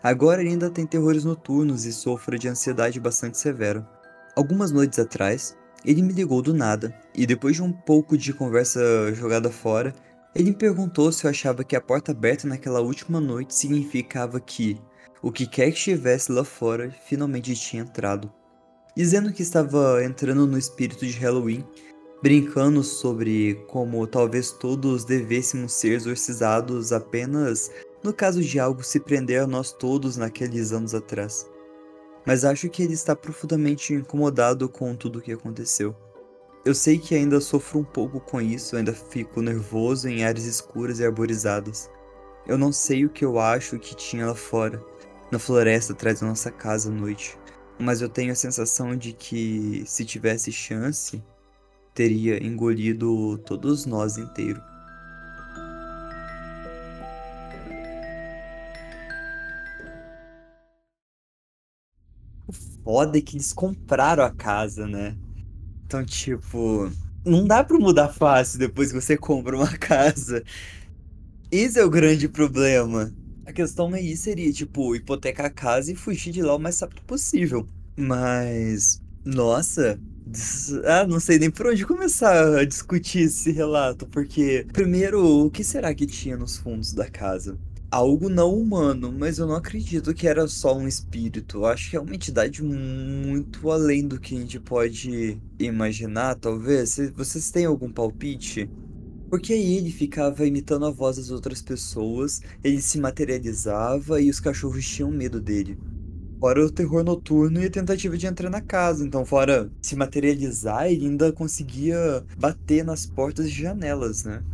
[0.02, 3.88] Agora ele ainda tem terrores noturnos e sofre de ansiedade bastante severa.
[4.37, 9.14] Algumas noites atrás, ele me ligou do nada, e depois de um pouco de conversa
[9.14, 9.94] jogada fora,
[10.35, 14.78] ele me perguntou se eu achava que a porta aberta naquela última noite significava que
[15.22, 18.30] o que quer que estivesse lá fora finalmente tinha entrado.
[18.96, 21.64] Dizendo que estava entrando no espírito de Halloween,
[22.22, 27.70] brincando sobre como talvez todos devêssemos ser exorcizados apenas
[28.03, 31.50] no caso de algo se prender a nós todos naqueles anos atrás.
[32.27, 35.96] Mas acho que ele está profundamente incomodado com tudo o que aconteceu.
[36.64, 40.98] Eu sei que ainda sofro um pouco com isso, ainda fico nervoso em áreas escuras
[40.98, 41.90] e arborizadas.
[42.46, 44.83] Eu não sei o que eu acho que tinha lá fora,
[45.31, 47.38] na floresta atrás da nossa casa à noite,
[47.79, 51.22] mas eu tenho a sensação de que, se tivesse chance,
[51.94, 54.61] teria engolido todos nós inteiro.
[62.46, 62.52] O
[62.83, 65.16] foda é que eles compraram a casa, né?
[65.87, 66.90] Então, tipo,
[67.24, 70.42] não dá pra mudar fácil depois que você compra uma casa.
[71.50, 73.14] Esse é o grande problema.
[73.46, 77.02] A questão aí seria, tipo, hipotecar a casa e fugir de lá o mais rápido
[77.02, 77.68] possível.
[77.96, 80.00] Mas, nossa,
[80.85, 85.64] ah, não sei nem por onde começar a discutir esse relato, porque, primeiro, o que
[85.64, 87.59] será que tinha nos fundos da casa?
[87.94, 91.59] algo não humano, mas eu não acredito que era só um espírito.
[91.59, 96.99] Eu acho que é uma entidade muito além do que a gente pode imaginar, talvez.
[97.14, 98.68] Vocês têm algum palpite?
[99.31, 104.40] Porque aí ele ficava imitando a voz das outras pessoas, ele se materializava e os
[104.40, 105.79] cachorros tinham medo dele.
[106.44, 109.02] Fora o terror noturno e a tentativa de entrar na casa.
[109.02, 114.44] Então, fora se materializar, ele ainda conseguia bater nas portas e janelas, né?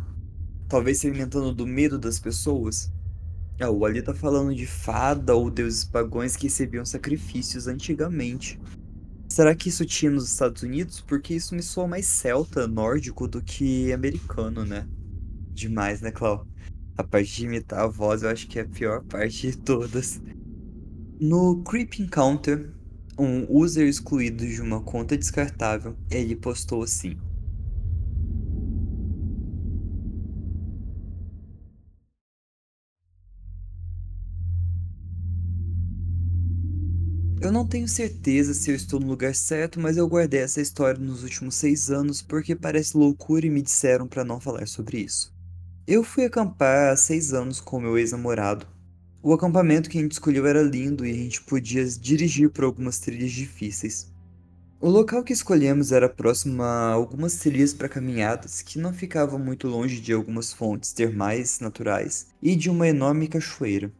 [0.69, 2.89] Talvez se alimentando do medo das pessoas.
[3.59, 8.57] Ah, o Ali tá falando de fada ou deuses pagões que recebiam sacrifícios antigamente.
[9.27, 11.01] Será que isso tinha nos Estados Unidos?
[11.01, 14.87] Porque isso me soa mais celta, nórdico, do que americano, né?
[15.53, 16.47] Demais, né, Clau?
[16.97, 20.21] A parte de imitar a voz eu acho que é a pior parte de todas.
[21.23, 22.73] No Creep Encounter,
[23.15, 27.15] um user excluído de uma conta descartável, ele postou assim.
[37.39, 40.99] Eu não tenho certeza se eu estou no lugar certo, mas eu guardei essa história
[40.99, 45.31] nos últimos seis anos porque parece loucura e me disseram para não falar sobre isso.
[45.85, 48.65] Eu fui acampar há seis anos com meu ex-namorado.
[49.23, 52.99] O acampamento que a gente escolheu era lindo e a gente podia dirigir por algumas
[52.99, 54.11] trilhas difíceis.
[54.79, 59.67] O local que escolhemos era próximo a algumas trilhas para caminhadas que não ficavam muito
[59.67, 63.91] longe de algumas fontes termais naturais e de uma enorme cachoeira.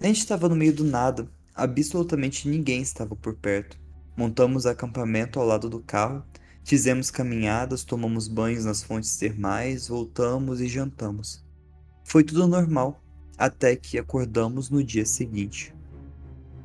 [0.00, 3.76] A gente estava no meio do nada, Absolutamente ninguém estava por perto.
[4.16, 6.24] Montamos acampamento ao lado do carro,
[6.62, 11.44] fizemos caminhadas, tomamos banhos nas fontes termais, voltamos e jantamos.
[12.04, 13.02] Foi tudo normal,
[13.38, 15.72] até que acordamos no dia seguinte.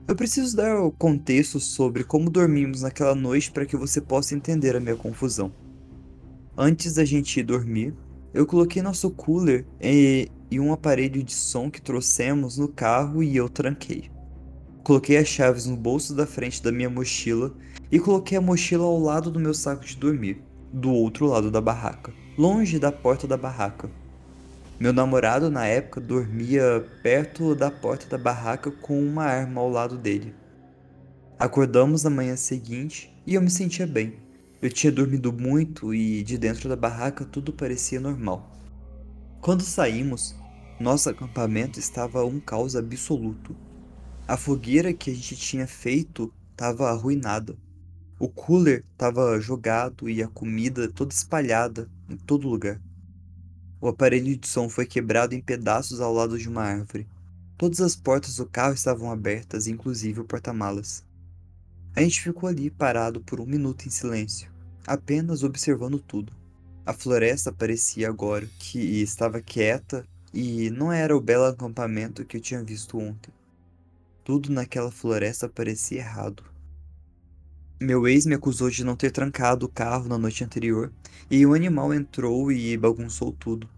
[0.05, 4.76] Eu preciso dar o contexto sobre como dormimos naquela noite para que você possa entender
[4.76, 5.53] a minha confusão.
[6.57, 7.95] Antes da gente ir dormir,
[8.34, 13.38] eu coloquei nosso cooler e, e um aparelho de som que trouxemos no carro e
[13.38, 14.11] eu tranquei.
[14.84, 17.55] Coloquei as chaves no bolso da frente da minha mochila
[17.89, 20.43] e coloquei a mochila ao lado do meu saco de dormir,
[20.74, 23.89] do outro lado da barraca, longe da porta da barraca.
[24.80, 29.97] Meu namorado na época dormia perto da porta da barraca com uma arma ao lado
[29.97, 30.34] dele.
[31.38, 34.17] Acordamos na manhã seguinte e eu me sentia bem.
[34.61, 38.51] Eu tinha dormido muito e de dentro da barraca tudo parecia normal.
[39.41, 40.36] Quando saímos,
[40.80, 43.55] nosso acampamento estava um caos absoluto.
[44.28, 47.55] A fogueira que a gente tinha feito estava arruinada.
[48.17, 52.82] O cooler estava jogado e a comida toda espalhada em todo lugar.
[53.84, 57.05] O aparelho de som foi quebrado em pedaços ao lado de uma árvore.
[57.57, 61.03] Todas as portas do carro estavam abertas, inclusive o porta-malas.
[61.93, 64.49] A gente ficou ali parado por um minuto em silêncio,
[64.88, 66.31] apenas observando tudo.
[66.86, 72.41] A floresta parecia agora que estava quieta e não era o belo acampamento que eu
[72.41, 73.34] tinha visto ontem.
[74.23, 76.53] Tudo naquela floresta parecia errado.
[77.84, 80.89] Meu ex me acusou de não ter trancado o carro na noite anterior
[81.29, 83.69] e o animal entrou e bagunçou tudo.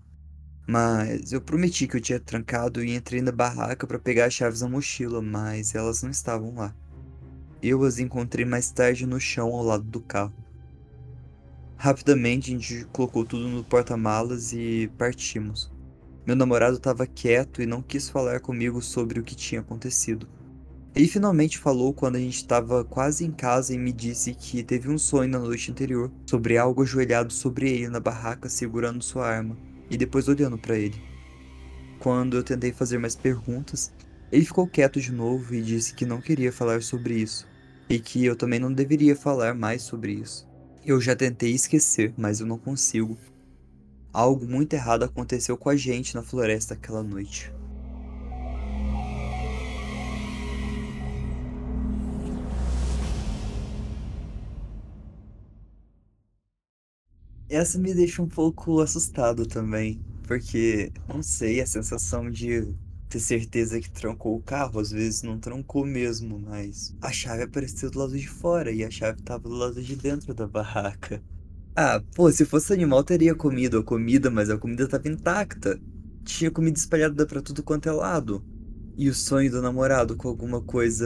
[0.68, 4.60] Mas eu prometi que eu tinha trancado e entrei na barraca para pegar as chaves
[4.60, 6.76] da mochila, mas elas não estavam lá.
[7.64, 10.36] Eu as encontrei mais tarde no chão ao lado do carro.
[11.76, 15.72] Rapidamente a gente colocou tudo no porta-malas e partimos.
[16.28, 20.28] Meu namorado estava quieto e não quis falar comigo sobre o que tinha acontecido.
[20.96, 24.90] Ele finalmente falou quando a gente estava quase em casa e me disse que teve
[24.90, 29.58] um sonho na noite anterior sobre algo ajoelhado sobre ele na barraca segurando sua arma
[29.90, 30.96] e depois olhando para ele.
[32.00, 33.92] Quando eu tentei fazer mais perguntas,
[34.32, 37.46] ele ficou quieto de novo e disse que não queria falar sobre isso
[37.90, 40.48] e que eu também não deveria falar mais sobre isso.
[40.86, 43.18] Eu já tentei esquecer, mas eu não consigo.
[44.14, 47.52] Algo muito errado aconteceu com a gente na floresta aquela noite.
[57.56, 62.68] Essa me deixa um pouco assustado também, porque, não sei, a sensação de
[63.08, 67.90] ter certeza que trancou o carro, às vezes não trancou mesmo, mas a chave apareceu
[67.90, 71.24] do lado de fora e a chave estava do lado de dentro da barraca.
[71.78, 75.80] Ah, pô, se fosse animal teria comido a comida, mas a comida estava intacta.
[76.26, 78.44] Tinha comida espalhada para tudo quanto é lado.
[78.98, 81.06] E o sonho do namorado com alguma coisa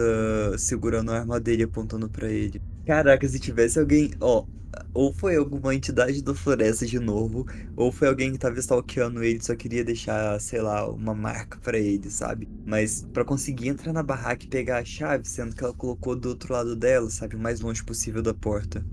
[0.58, 2.62] segurando a arma dele apontando para ele.
[2.86, 4.46] Caraca, se tivesse alguém, ó,
[4.94, 9.42] ou foi alguma entidade da floresta de novo, ou foi alguém que tava stalkeando ele
[9.42, 12.48] só queria deixar, sei lá, uma marca para ele, sabe?
[12.66, 16.30] Mas para conseguir entrar na barraca e pegar a chave, sendo que ela colocou do
[16.30, 18.86] outro lado dela, sabe, o mais longe possível da porta.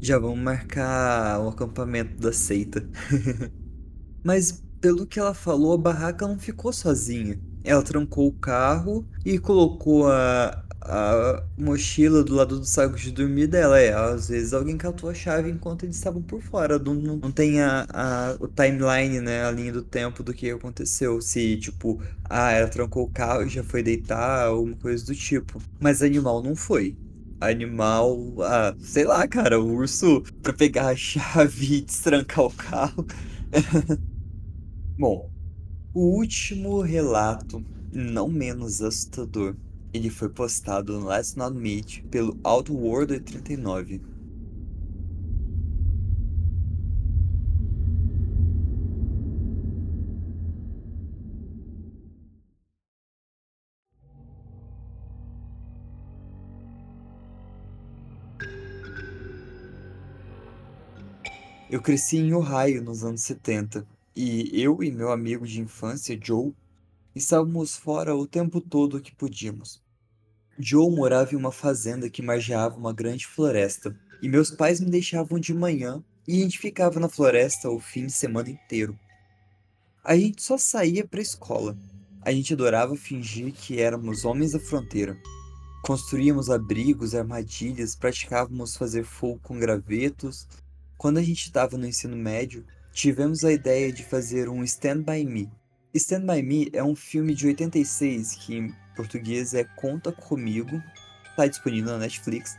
[0.00, 2.88] Já vamos marcar o acampamento da seita.
[4.22, 7.40] Mas pelo que ela falou, a barraca não ficou sozinha.
[7.66, 13.48] Ela trancou o carro e colocou a, a mochila do lado do saco de dormir
[13.48, 13.78] dela.
[13.80, 16.78] É, às vezes alguém catou a chave enquanto eles estavam por fora.
[16.78, 19.44] Não, não, não tem a, a, o timeline, né?
[19.44, 21.20] A linha do tempo do que aconteceu.
[21.20, 25.60] Se, tipo, ah, ela trancou o carro e já foi deitar, alguma coisa do tipo.
[25.80, 26.96] Mas animal não foi.
[27.40, 33.06] Animal, ah, sei lá, cara, o urso pra pegar a chave e destrancar o carro.
[34.98, 35.30] Bom,
[35.96, 39.56] o último relato, não menos assustador,
[39.94, 44.02] ele foi postado no Let's Not Meet pelo Outworld 39.
[61.70, 66.54] Eu cresci em Ohio nos anos 70 e eu e meu amigo de infância, Joe,
[67.14, 69.82] estávamos fora o tempo todo que podíamos.
[70.58, 75.38] Joe morava em uma fazenda que margeava uma grande floresta, e meus pais me deixavam
[75.38, 78.98] de manhã e a gente ficava na floresta o fim de semana inteiro.
[80.02, 81.76] A gente só saía para a escola.
[82.22, 85.16] A gente adorava fingir que éramos homens da fronteira.
[85.84, 90.48] Construíamos abrigos, armadilhas, praticávamos fazer fogo com gravetos.
[90.96, 92.64] Quando a gente estava no ensino médio,
[92.96, 95.50] tivemos a ideia de fazer um Stand By Me.
[95.92, 100.82] Stand By Me é um filme de 86 que português é Conta Comigo,
[101.28, 102.56] está disponível na Netflix.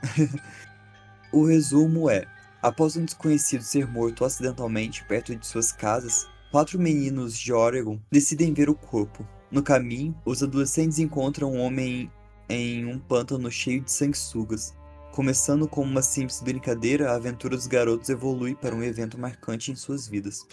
[1.34, 2.24] o resumo é:
[2.62, 8.54] após um desconhecido ser morto acidentalmente perto de suas casas, quatro meninos de Oregon decidem
[8.54, 9.28] ver o corpo.
[9.50, 12.12] No caminho, os adolescentes encontram um homem
[12.48, 14.76] em um pântano cheio de sanguessugas.
[15.18, 19.76] Começando como uma simples brincadeira, a aventura dos garotos evolui para um evento marcante em
[19.76, 20.46] suas vidas.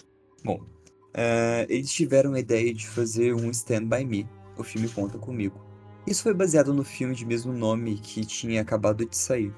[0.43, 5.19] Bom, uh, eles tiveram a ideia de fazer um Stand By Me, o filme Conta
[5.19, 5.63] Comigo.
[6.07, 9.53] Isso foi baseado no filme de mesmo nome que tinha acabado de sair.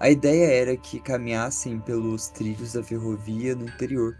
[0.00, 4.16] A ideia era que caminhassem pelos trilhos da ferrovia no interior,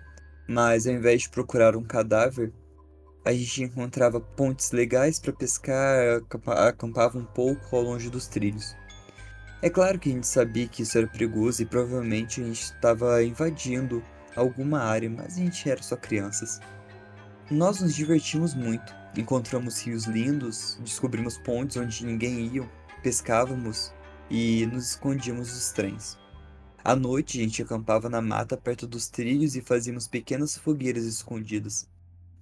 [0.49, 2.53] mas ao invés de procurar um cadáver,
[3.25, 6.23] a gente encontrava pontes legais para pescar,
[6.69, 8.77] acampava um pouco ao longe dos trilhos.
[9.61, 13.25] É claro que a gente sabia que isso era perigoso e provavelmente a gente estava
[13.25, 14.01] invadindo
[14.37, 16.61] alguma área, mas a gente era só crianças.
[17.51, 22.71] Nós nos divertimos muito, encontramos rios lindos, descobrimos pontes onde ninguém ia,
[23.03, 23.93] pescávamos
[24.31, 26.17] e nos escondíamos dos trens.
[26.85, 31.89] À noite, a gente acampava na mata perto dos trilhos e fazíamos pequenas fogueiras escondidas.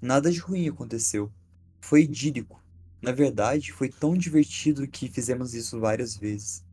[0.03, 1.33] Nada de ruim aconteceu.
[1.81, 2.63] Foi idílico.
[3.01, 6.66] Na verdade, foi tão divertido que fizemos isso várias vezes.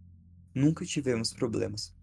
[0.54, 1.94] Nunca tivemos problemas.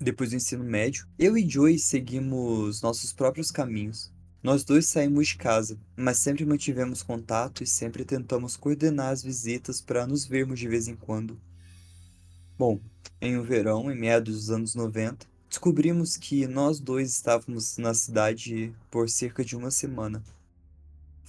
[0.00, 4.12] Depois do ensino médio, eu e Joey seguimos nossos próprios caminhos.
[4.42, 9.80] Nós dois saímos de casa, mas sempre mantivemos contato e sempre tentamos coordenar as visitas
[9.80, 11.38] para nos vermos de vez em quando.
[12.56, 12.80] Bom,
[13.20, 18.72] em um verão, em meados dos anos 90, descobrimos que nós dois estávamos na cidade
[18.90, 20.22] por cerca de uma semana.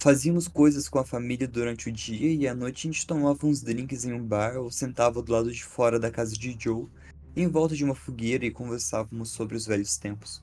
[0.02, 3.60] Fazíamos coisas com a família durante o dia e à noite a gente tomava uns
[3.60, 6.86] drinks em um bar ou sentava do lado de fora da casa de Joe,
[7.36, 10.42] em volta de uma fogueira e conversávamos sobre os velhos tempos.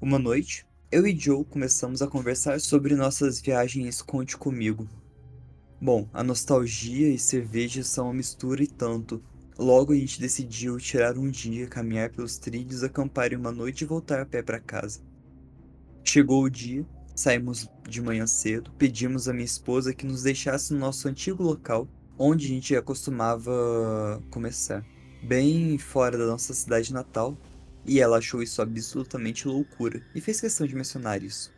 [0.00, 4.88] Uma noite, eu e Joe começamos a conversar sobre nossas viagens Conte Comigo.
[5.80, 9.22] Bom, a nostalgia e cerveja são uma mistura e tanto,
[9.58, 13.86] Logo a gente decidiu tirar um dia, caminhar pelos trilhos, acampar em uma noite e
[13.86, 15.00] voltar a pé para casa.
[16.02, 20.78] Chegou o dia, saímos de manhã cedo, pedimos à minha esposa que nos deixasse no
[20.78, 21.88] nosso antigo local,
[22.18, 24.84] onde a gente acostumava começar,
[25.22, 27.36] bem fora da nossa cidade natal,
[27.84, 31.52] e ela achou isso absolutamente loucura e fez questão de mencionar isso.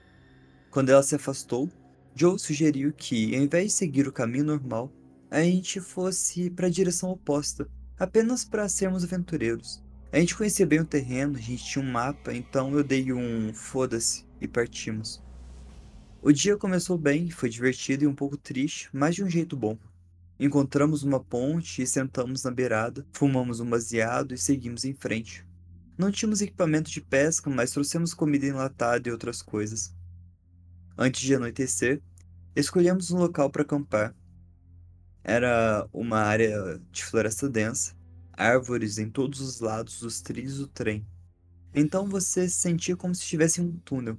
[0.71, 1.71] Quando ela se afastou,
[2.15, 4.91] Joe sugeriu que, ao invés de seguir o caminho normal,
[5.31, 9.83] a gente fosse para a direção oposta, apenas para sermos aventureiros.
[10.13, 13.53] A gente conhecia bem o terreno, a gente tinha um mapa, então eu dei um
[13.53, 15.23] foda-se e partimos.
[16.27, 19.77] O dia começou bem, foi divertido e um pouco triste, mas de um jeito bom.
[20.41, 25.47] Encontramos uma ponte e sentamos na beirada, fumamos um baseado e seguimos em frente.
[25.99, 29.95] Não tínhamos equipamento de pesca, mas trouxemos comida enlatada e outras coisas.
[30.97, 32.01] Antes de anoitecer,
[32.57, 34.17] escolhemos um local para acampar.
[35.23, 37.95] Era uma área de floresta densa,
[38.33, 41.07] árvores em todos os lados dos trilhos do trem.
[41.75, 44.19] Então você se sentia como se estivesse em um túnel.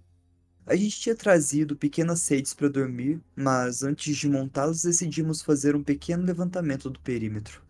[0.68, 5.84] A gente tinha trazido pequenas redes para dormir, mas antes de montá-las decidimos fazer um
[5.84, 7.61] pequeno levantamento do perímetro.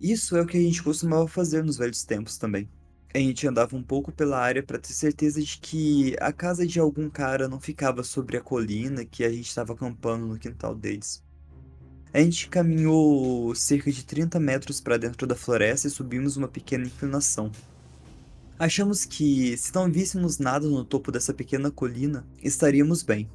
[0.00, 2.68] Isso é o que a gente costumava fazer nos velhos tempos também.
[3.12, 6.78] A gente andava um pouco pela área para ter certeza de que a casa de
[6.78, 11.20] algum cara não ficava sobre a colina que a gente estava acampando no quintal deles.
[12.12, 16.86] A gente caminhou cerca de 30 metros para dentro da floresta e subimos uma pequena
[16.86, 17.50] inclinação.
[18.64, 23.28] Achamos que, se não víssemos nada no topo dessa pequena colina, estaríamos bem.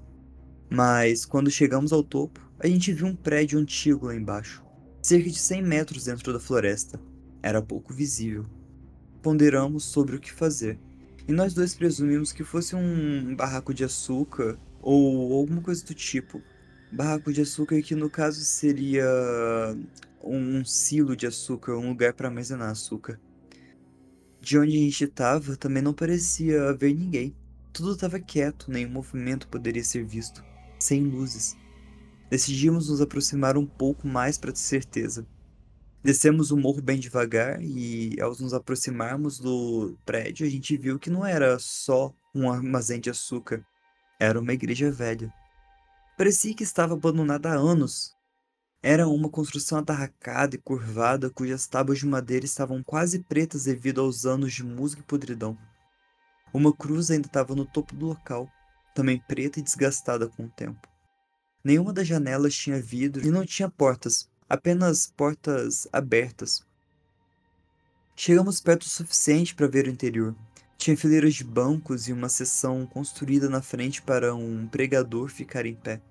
[0.67, 4.65] Mas, quando chegamos ao topo, a gente viu um prédio antigo lá embaixo,
[5.03, 6.99] cerca de 100 metros dentro da floresta.
[7.43, 8.47] Era pouco visível.
[9.21, 10.79] Ponderamos sobre o que fazer,
[11.27, 16.41] e nós dois presumimos que fosse um barraco de açúcar ou alguma coisa do tipo,
[16.91, 19.05] Barraco de açúcar, que no caso seria
[20.23, 23.19] um silo de açúcar, um lugar para armazenar açúcar.
[24.41, 27.35] De onde a gente estava também não parecia haver ninguém.
[27.73, 30.43] Tudo estava quieto, nenhum movimento poderia ser visto,
[30.79, 31.55] sem luzes.
[32.29, 35.25] Decidimos nos aproximar um pouco mais para ter certeza.
[36.03, 41.09] Descemos o morro bem devagar e, ao nos aproximarmos do prédio, a gente viu que
[41.09, 43.65] não era só um armazém de açúcar,
[44.19, 45.33] era uma igreja velha.
[46.17, 48.15] Parecia que estava abandonada há anos.
[48.81, 54.25] Era uma construção atarracada e curvada, cujas tábuas de madeira estavam quase pretas devido aos
[54.25, 55.57] anos de musgo e podridão.
[56.53, 58.49] Uma cruz ainda estava no topo do local,
[58.95, 60.87] também preta e desgastada com o tempo.
[61.61, 66.65] Nenhuma das janelas tinha vidro e não tinha portas, apenas portas abertas.
[68.15, 70.33] Chegamos perto o suficiente para ver o interior.
[70.77, 75.75] Tinha fileiras de bancos e uma seção construída na frente para um pregador ficar em
[75.75, 76.01] pé.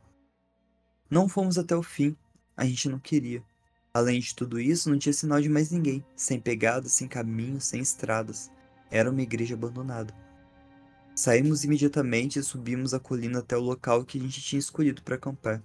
[1.10, 2.14] Não fomos até o fim,
[2.58, 3.40] a gente não queria.
[3.94, 7.80] Além de tudo isso, não tinha sinal de mais ninguém, sem pegadas, sem caminhos, sem
[7.80, 8.50] estradas.
[8.90, 10.12] Era uma igreja abandonada.
[11.14, 15.14] Saímos imediatamente e subimos a colina até o local que a gente tinha escolhido para
[15.14, 15.62] acampar.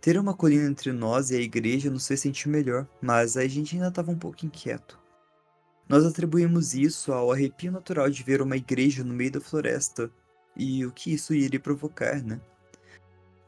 [0.00, 3.74] Ter uma colina entre nós e a igreja nos fez sentir melhor, mas a gente
[3.74, 4.98] ainda estava um pouco inquieto.
[5.88, 10.10] Nós atribuímos isso ao arrepio natural de ver uma igreja no meio da floresta
[10.56, 12.40] e o que isso iria provocar, né?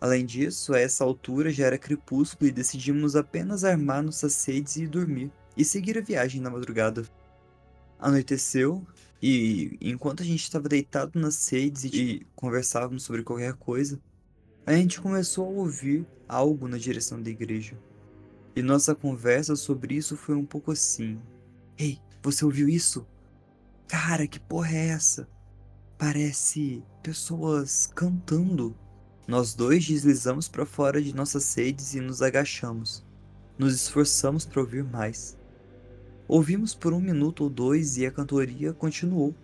[0.05, 4.87] Além disso, a essa altura já era crepúsculo e decidimos apenas armar nossas sedes e
[4.87, 7.09] dormir, e seguir a viagem na madrugada.
[7.99, 8.87] Anoiteceu,
[9.23, 13.99] e enquanto a gente estava deitado nas sedes e conversávamos sobre qualquer coisa,
[14.67, 17.75] a gente começou a ouvir algo na direção da igreja.
[18.55, 21.19] E nossa conversa sobre isso foi um pouco assim:
[21.79, 23.07] Ei, você ouviu isso?
[23.89, 25.27] Cara, que porra é essa?
[25.97, 28.77] Parece pessoas cantando.
[29.27, 33.03] Nós dois deslizamos para fora de nossas sedes e nos agachamos.
[33.59, 35.39] Nos esforçamos para ouvir mais.
[36.29, 39.35] Ouvimos por um minuto ou dois e a cantoria continuou.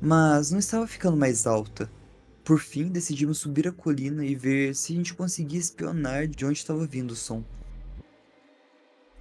[0.00, 1.90] Mas não estava ficando mais alta.
[2.42, 6.58] Por fim, decidimos subir a colina e ver se a gente conseguia espionar de onde
[6.58, 7.44] estava vindo o som.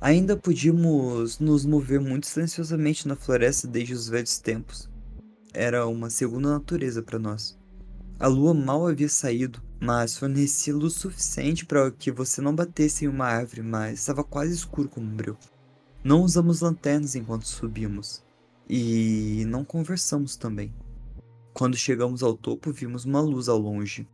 [0.01, 4.89] Ainda podíamos nos mover muito silenciosamente na floresta desde os velhos tempos.
[5.53, 7.58] Era uma segunda natureza para nós.
[8.19, 13.07] A lua mal havia saído, mas fornecia luz suficiente para que você não batesse em
[13.07, 15.37] uma árvore, mas estava quase escuro como um breu.
[16.03, 18.21] Não usamos lanternas enquanto subimos.
[18.67, 20.73] E não conversamos também.
[21.53, 24.05] Quando chegamos ao topo, vimos uma luz ao longe.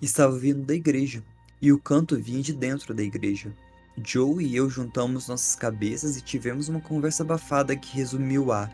[0.00, 1.22] Estava vindo da igreja,
[1.60, 3.54] e o canto vinha de dentro da igreja.
[4.02, 8.70] Joe e eu juntamos nossas cabeças e tivemos uma conversa abafada que resumiu a: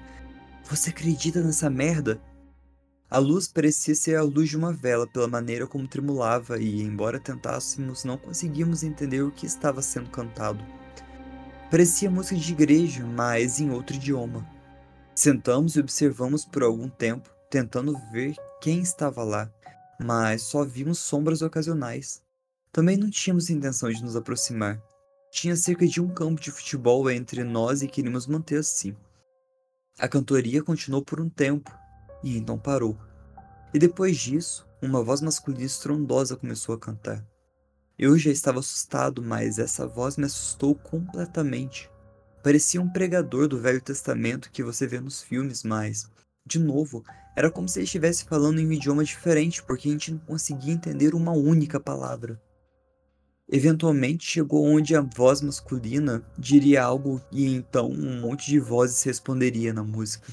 [0.71, 2.21] Você acredita nessa merda?
[3.09, 7.21] A luz parecia ser a luz de uma vela pela maneira como tremulava, e, embora
[7.21, 10.65] tentássemos, não conseguíamos entender o que estava sendo cantado.
[11.71, 14.45] Parecia música de igreja, mas em outro idioma.
[15.15, 19.49] Sentamos e observamos por algum tempo, tentando ver quem estava lá,
[20.01, 22.21] mas só vimos sombras ocasionais.
[22.73, 24.83] Também não tínhamos intenção de nos aproximar.
[25.31, 28.97] Tinha cerca de um campo de futebol entre nós e queríamos manter assim.
[29.99, 31.71] A cantoria continuou por um tempo,
[32.23, 32.97] e então parou.
[33.73, 37.25] E depois disso, uma voz masculina estrondosa começou a cantar.
[37.99, 41.91] Eu já estava assustado, mas essa voz me assustou completamente.
[42.43, 46.09] Parecia um pregador do Velho Testamento que você vê nos filmes, mas,
[46.47, 47.03] de novo,
[47.35, 50.73] era como se ele estivesse falando em um idioma diferente porque a gente não conseguia
[50.73, 52.41] entender uma única palavra.
[53.49, 59.73] Eventualmente chegou onde a voz masculina diria algo e então um monte de vozes responderia
[59.73, 60.33] na música.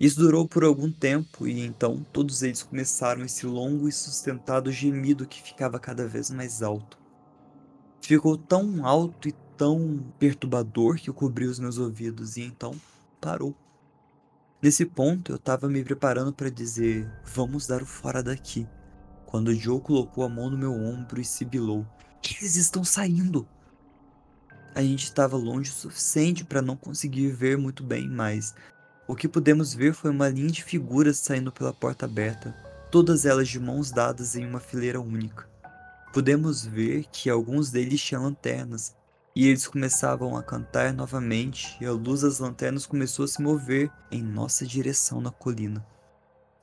[0.00, 5.26] Isso durou por algum tempo e então todos eles começaram esse longo e sustentado gemido
[5.26, 6.98] que ficava cada vez mais alto.
[8.00, 12.74] Ficou tão alto e tão perturbador que cobriu os meus ouvidos e então
[13.20, 13.54] parou.
[14.62, 18.66] Nesse ponto eu estava me preparando para dizer: "Vamos dar o fora daqui",
[19.26, 21.86] quando Joe colocou a mão no meu ombro e sibilou:
[22.24, 23.46] "Eles estão saindo!"
[24.74, 28.54] A gente estava longe o suficiente para não conseguir ver muito bem, mas
[29.10, 32.54] o que pudemos ver foi uma linha de figuras saindo pela porta aberta,
[32.92, 35.48] todas elas de mãos dadas em uma fileira única.
[36.12, 38.94] Pudemos ver que alguns deles tinham lanternas,
[39.34, 43.90] e eles começavam a cantar novamente, e a luz das lanternas começou a se mover
[44.12, 45.84] em nossa direção na colina.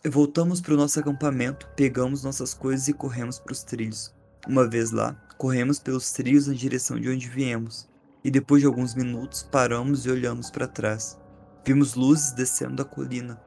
[0.05, 4.15] Voltamos para o nosso acampamento, pegamos nossas coisas e corremos para os trilhos.
[4.47, 7.89] Uma vez lá, corremos pelos trilhos na direção de onde viemos,
[8.23, 11.19] e depois de alguns minutos paramos e olhamos para trás.
[11.67, 13.37] Vimos luzes descendo da colina.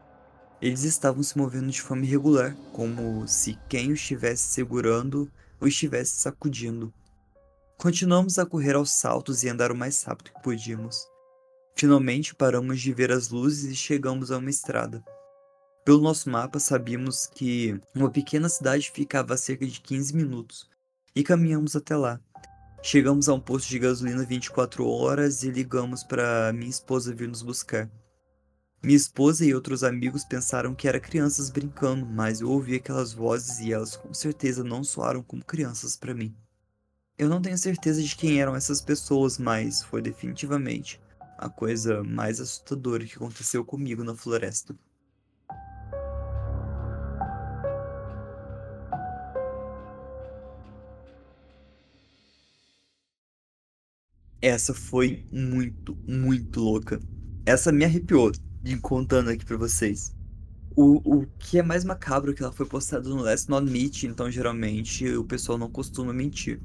[0.61, 5.27] Eles estavam se movendo de forma irregular, como se quem o estivesse segurando
[5.59, 6.93] o estivesse sacudindo.
[7.79, 11.09] Continuamos a correr aos saltos e andar o mais rápido que podíamos.
[11.75, 15.03] Finalmente paramos de ver as luzes e chegamos a uma estrada.
[15.83, 20.69] Pelo nosso mapa, sabíamos que uma pequena cidade ficava a cerca de 15 minutos
[21.17, 22.21] e caminhamos até lá.
[22.83, 27.41] Chegamos a um posto de gasolina 24 horas e ligamos para minha esposa vir nos
[27.41, 27.91] buscar.
[28.83, 33.59] Minha esposa e outros amigos pensaram que era crianças brincando, mas eu ouvi aquelas vozes
[33.59, 36.35] e elas com certeza não soaram como crianças para mim.
[37.19, 40.99] Eu não tenho certeza de quem eram essas pessoas, mas foi definitivamente
[41.37, 44.75] a coisa mais assustadora que aconteceu comigo na floresta.
[54.41, 56.99] Essa foi muito, muito louca.
[57.45, 58.33] Essa me arrepiou
[58.63, 60.15] de contando aqui pra vocês.
[60.77, 64.05] O, o que é mais macabro é que ela foi postada no Last Not Meet,
[64.05, 66.61] então geralmente o pessoal não costuma mentir.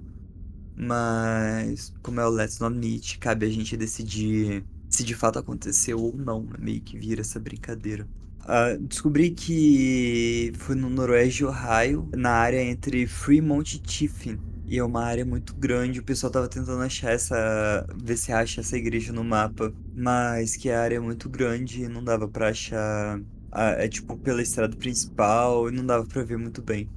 [0.78, 6.00] Mas, como é o Let's Not Meet, cabe a gente decidir se de fato aconteceu
[6.00, 6.43] ou não.
[6.43, 6.58] Né?
[6.60, 8.08] Meio que vira essa brincadeira.
[8.41, 14.38] Uh, descobri que foi no Noroeste Ohio, na área entre Fremont e Tiffin.
[14.68, 17.86] E é uma área muito grande, o pessoal tava tentando achar essa.
[18.03, 19.72] ver se acha essa igreja no mapa.
[19.95, 23.20] Mas que a área é muito grande e não dava pra achar.
[23.53, 26.89] é tipo pela estrada principal e não dava pra ver muito bem.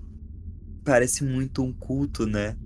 [0.84, 2.56] Parece muito um culto, né?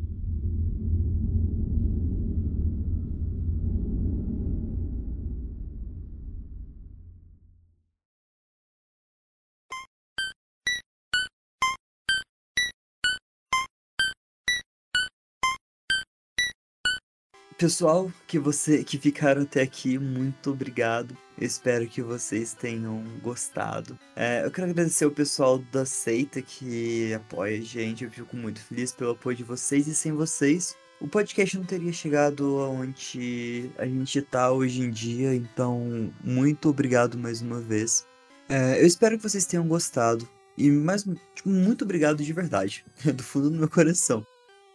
[17.63, 21.17] Pessoal, que você que ficaram até aqui, muito obrigado.
[21.39, 23.97] Eu espero que vocês tenham gostado.
[24.17, 28.03] É, eu quero agradecer o pessoal da seita que apoia a gente.
[28.03, 31.93] Eu fico muito feliz pelo apoio de vocês e sem vocês o podcast não teria
[31.93, 35.33] chegado aonde a gente tá hoje em dia.
[35.33, 38.05] Então, muito obrigado mais uma vez.
[38.49, 40.29] É, eu espero que vocês tenham gostado.
[40.59, 42.85] E mais, tipo, muito obrigado de verdade,
[43.15, 44.27] do fundo do meu coração.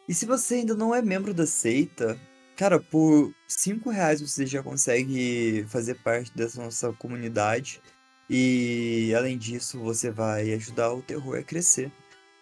[0.07, 2.17] E se você ainda não é membro da seita,
[2.57, 7.81] cara, por 5 reais você já consegue fazer parte dessa nossa comunidade.
[8.29, 11.91] E além disso, você vai ajudar o terror a crescer.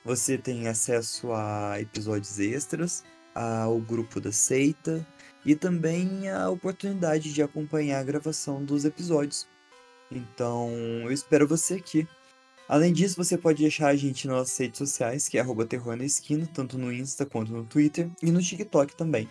[0.04, 3.04] Você tem acesso a episódios extras,
[3.36, 5.06] ao grupo da seita
[5.46, 9.48] e também a oportunidade de acompanhar a gravação dos episódios.
[10.10, 10.72] Então,
[11.04, 12.08] eu espero você aqui.
[12.70, 16.06] Além disso, você pode achar a gente nas redes sociais, que é arroba terror na
[16.06, 19.30] esquina, tanto no Insta quanto no Twitter e no TikTok também.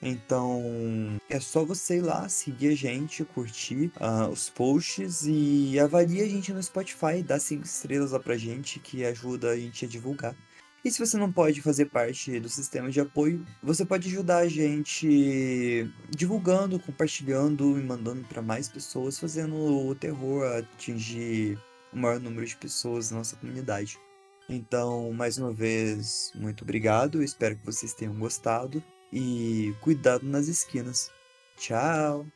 [0.00, 6.22] Então, é só você ir lá, seguir a gente, curtir uh, os posts e avalie
[6.22, 9.88] a gente no Spotify, dá cinco estrelas lá pra gente, que ajuda a gente a
[9.88, 10.36] divulgar.
[10.84, 14.48] E se você não pode fazer parte do sistema de apoio, você pode ajudar a
[14.48, 21.58] gente divulgando, compartilhando e mandando para mais pessoas, fazendo o terror atingir
[21.92, 23.98] o maior número de pessoas na nossa comunidade.
[24.48, 27.22] Então, mais uma vez, muito obrigado.
[27.22, 28.82] Espero que vocês tenham gostado
[29.12, 31.10] e cuidado nas esquinas.
[31.56, 32.26] Tchau!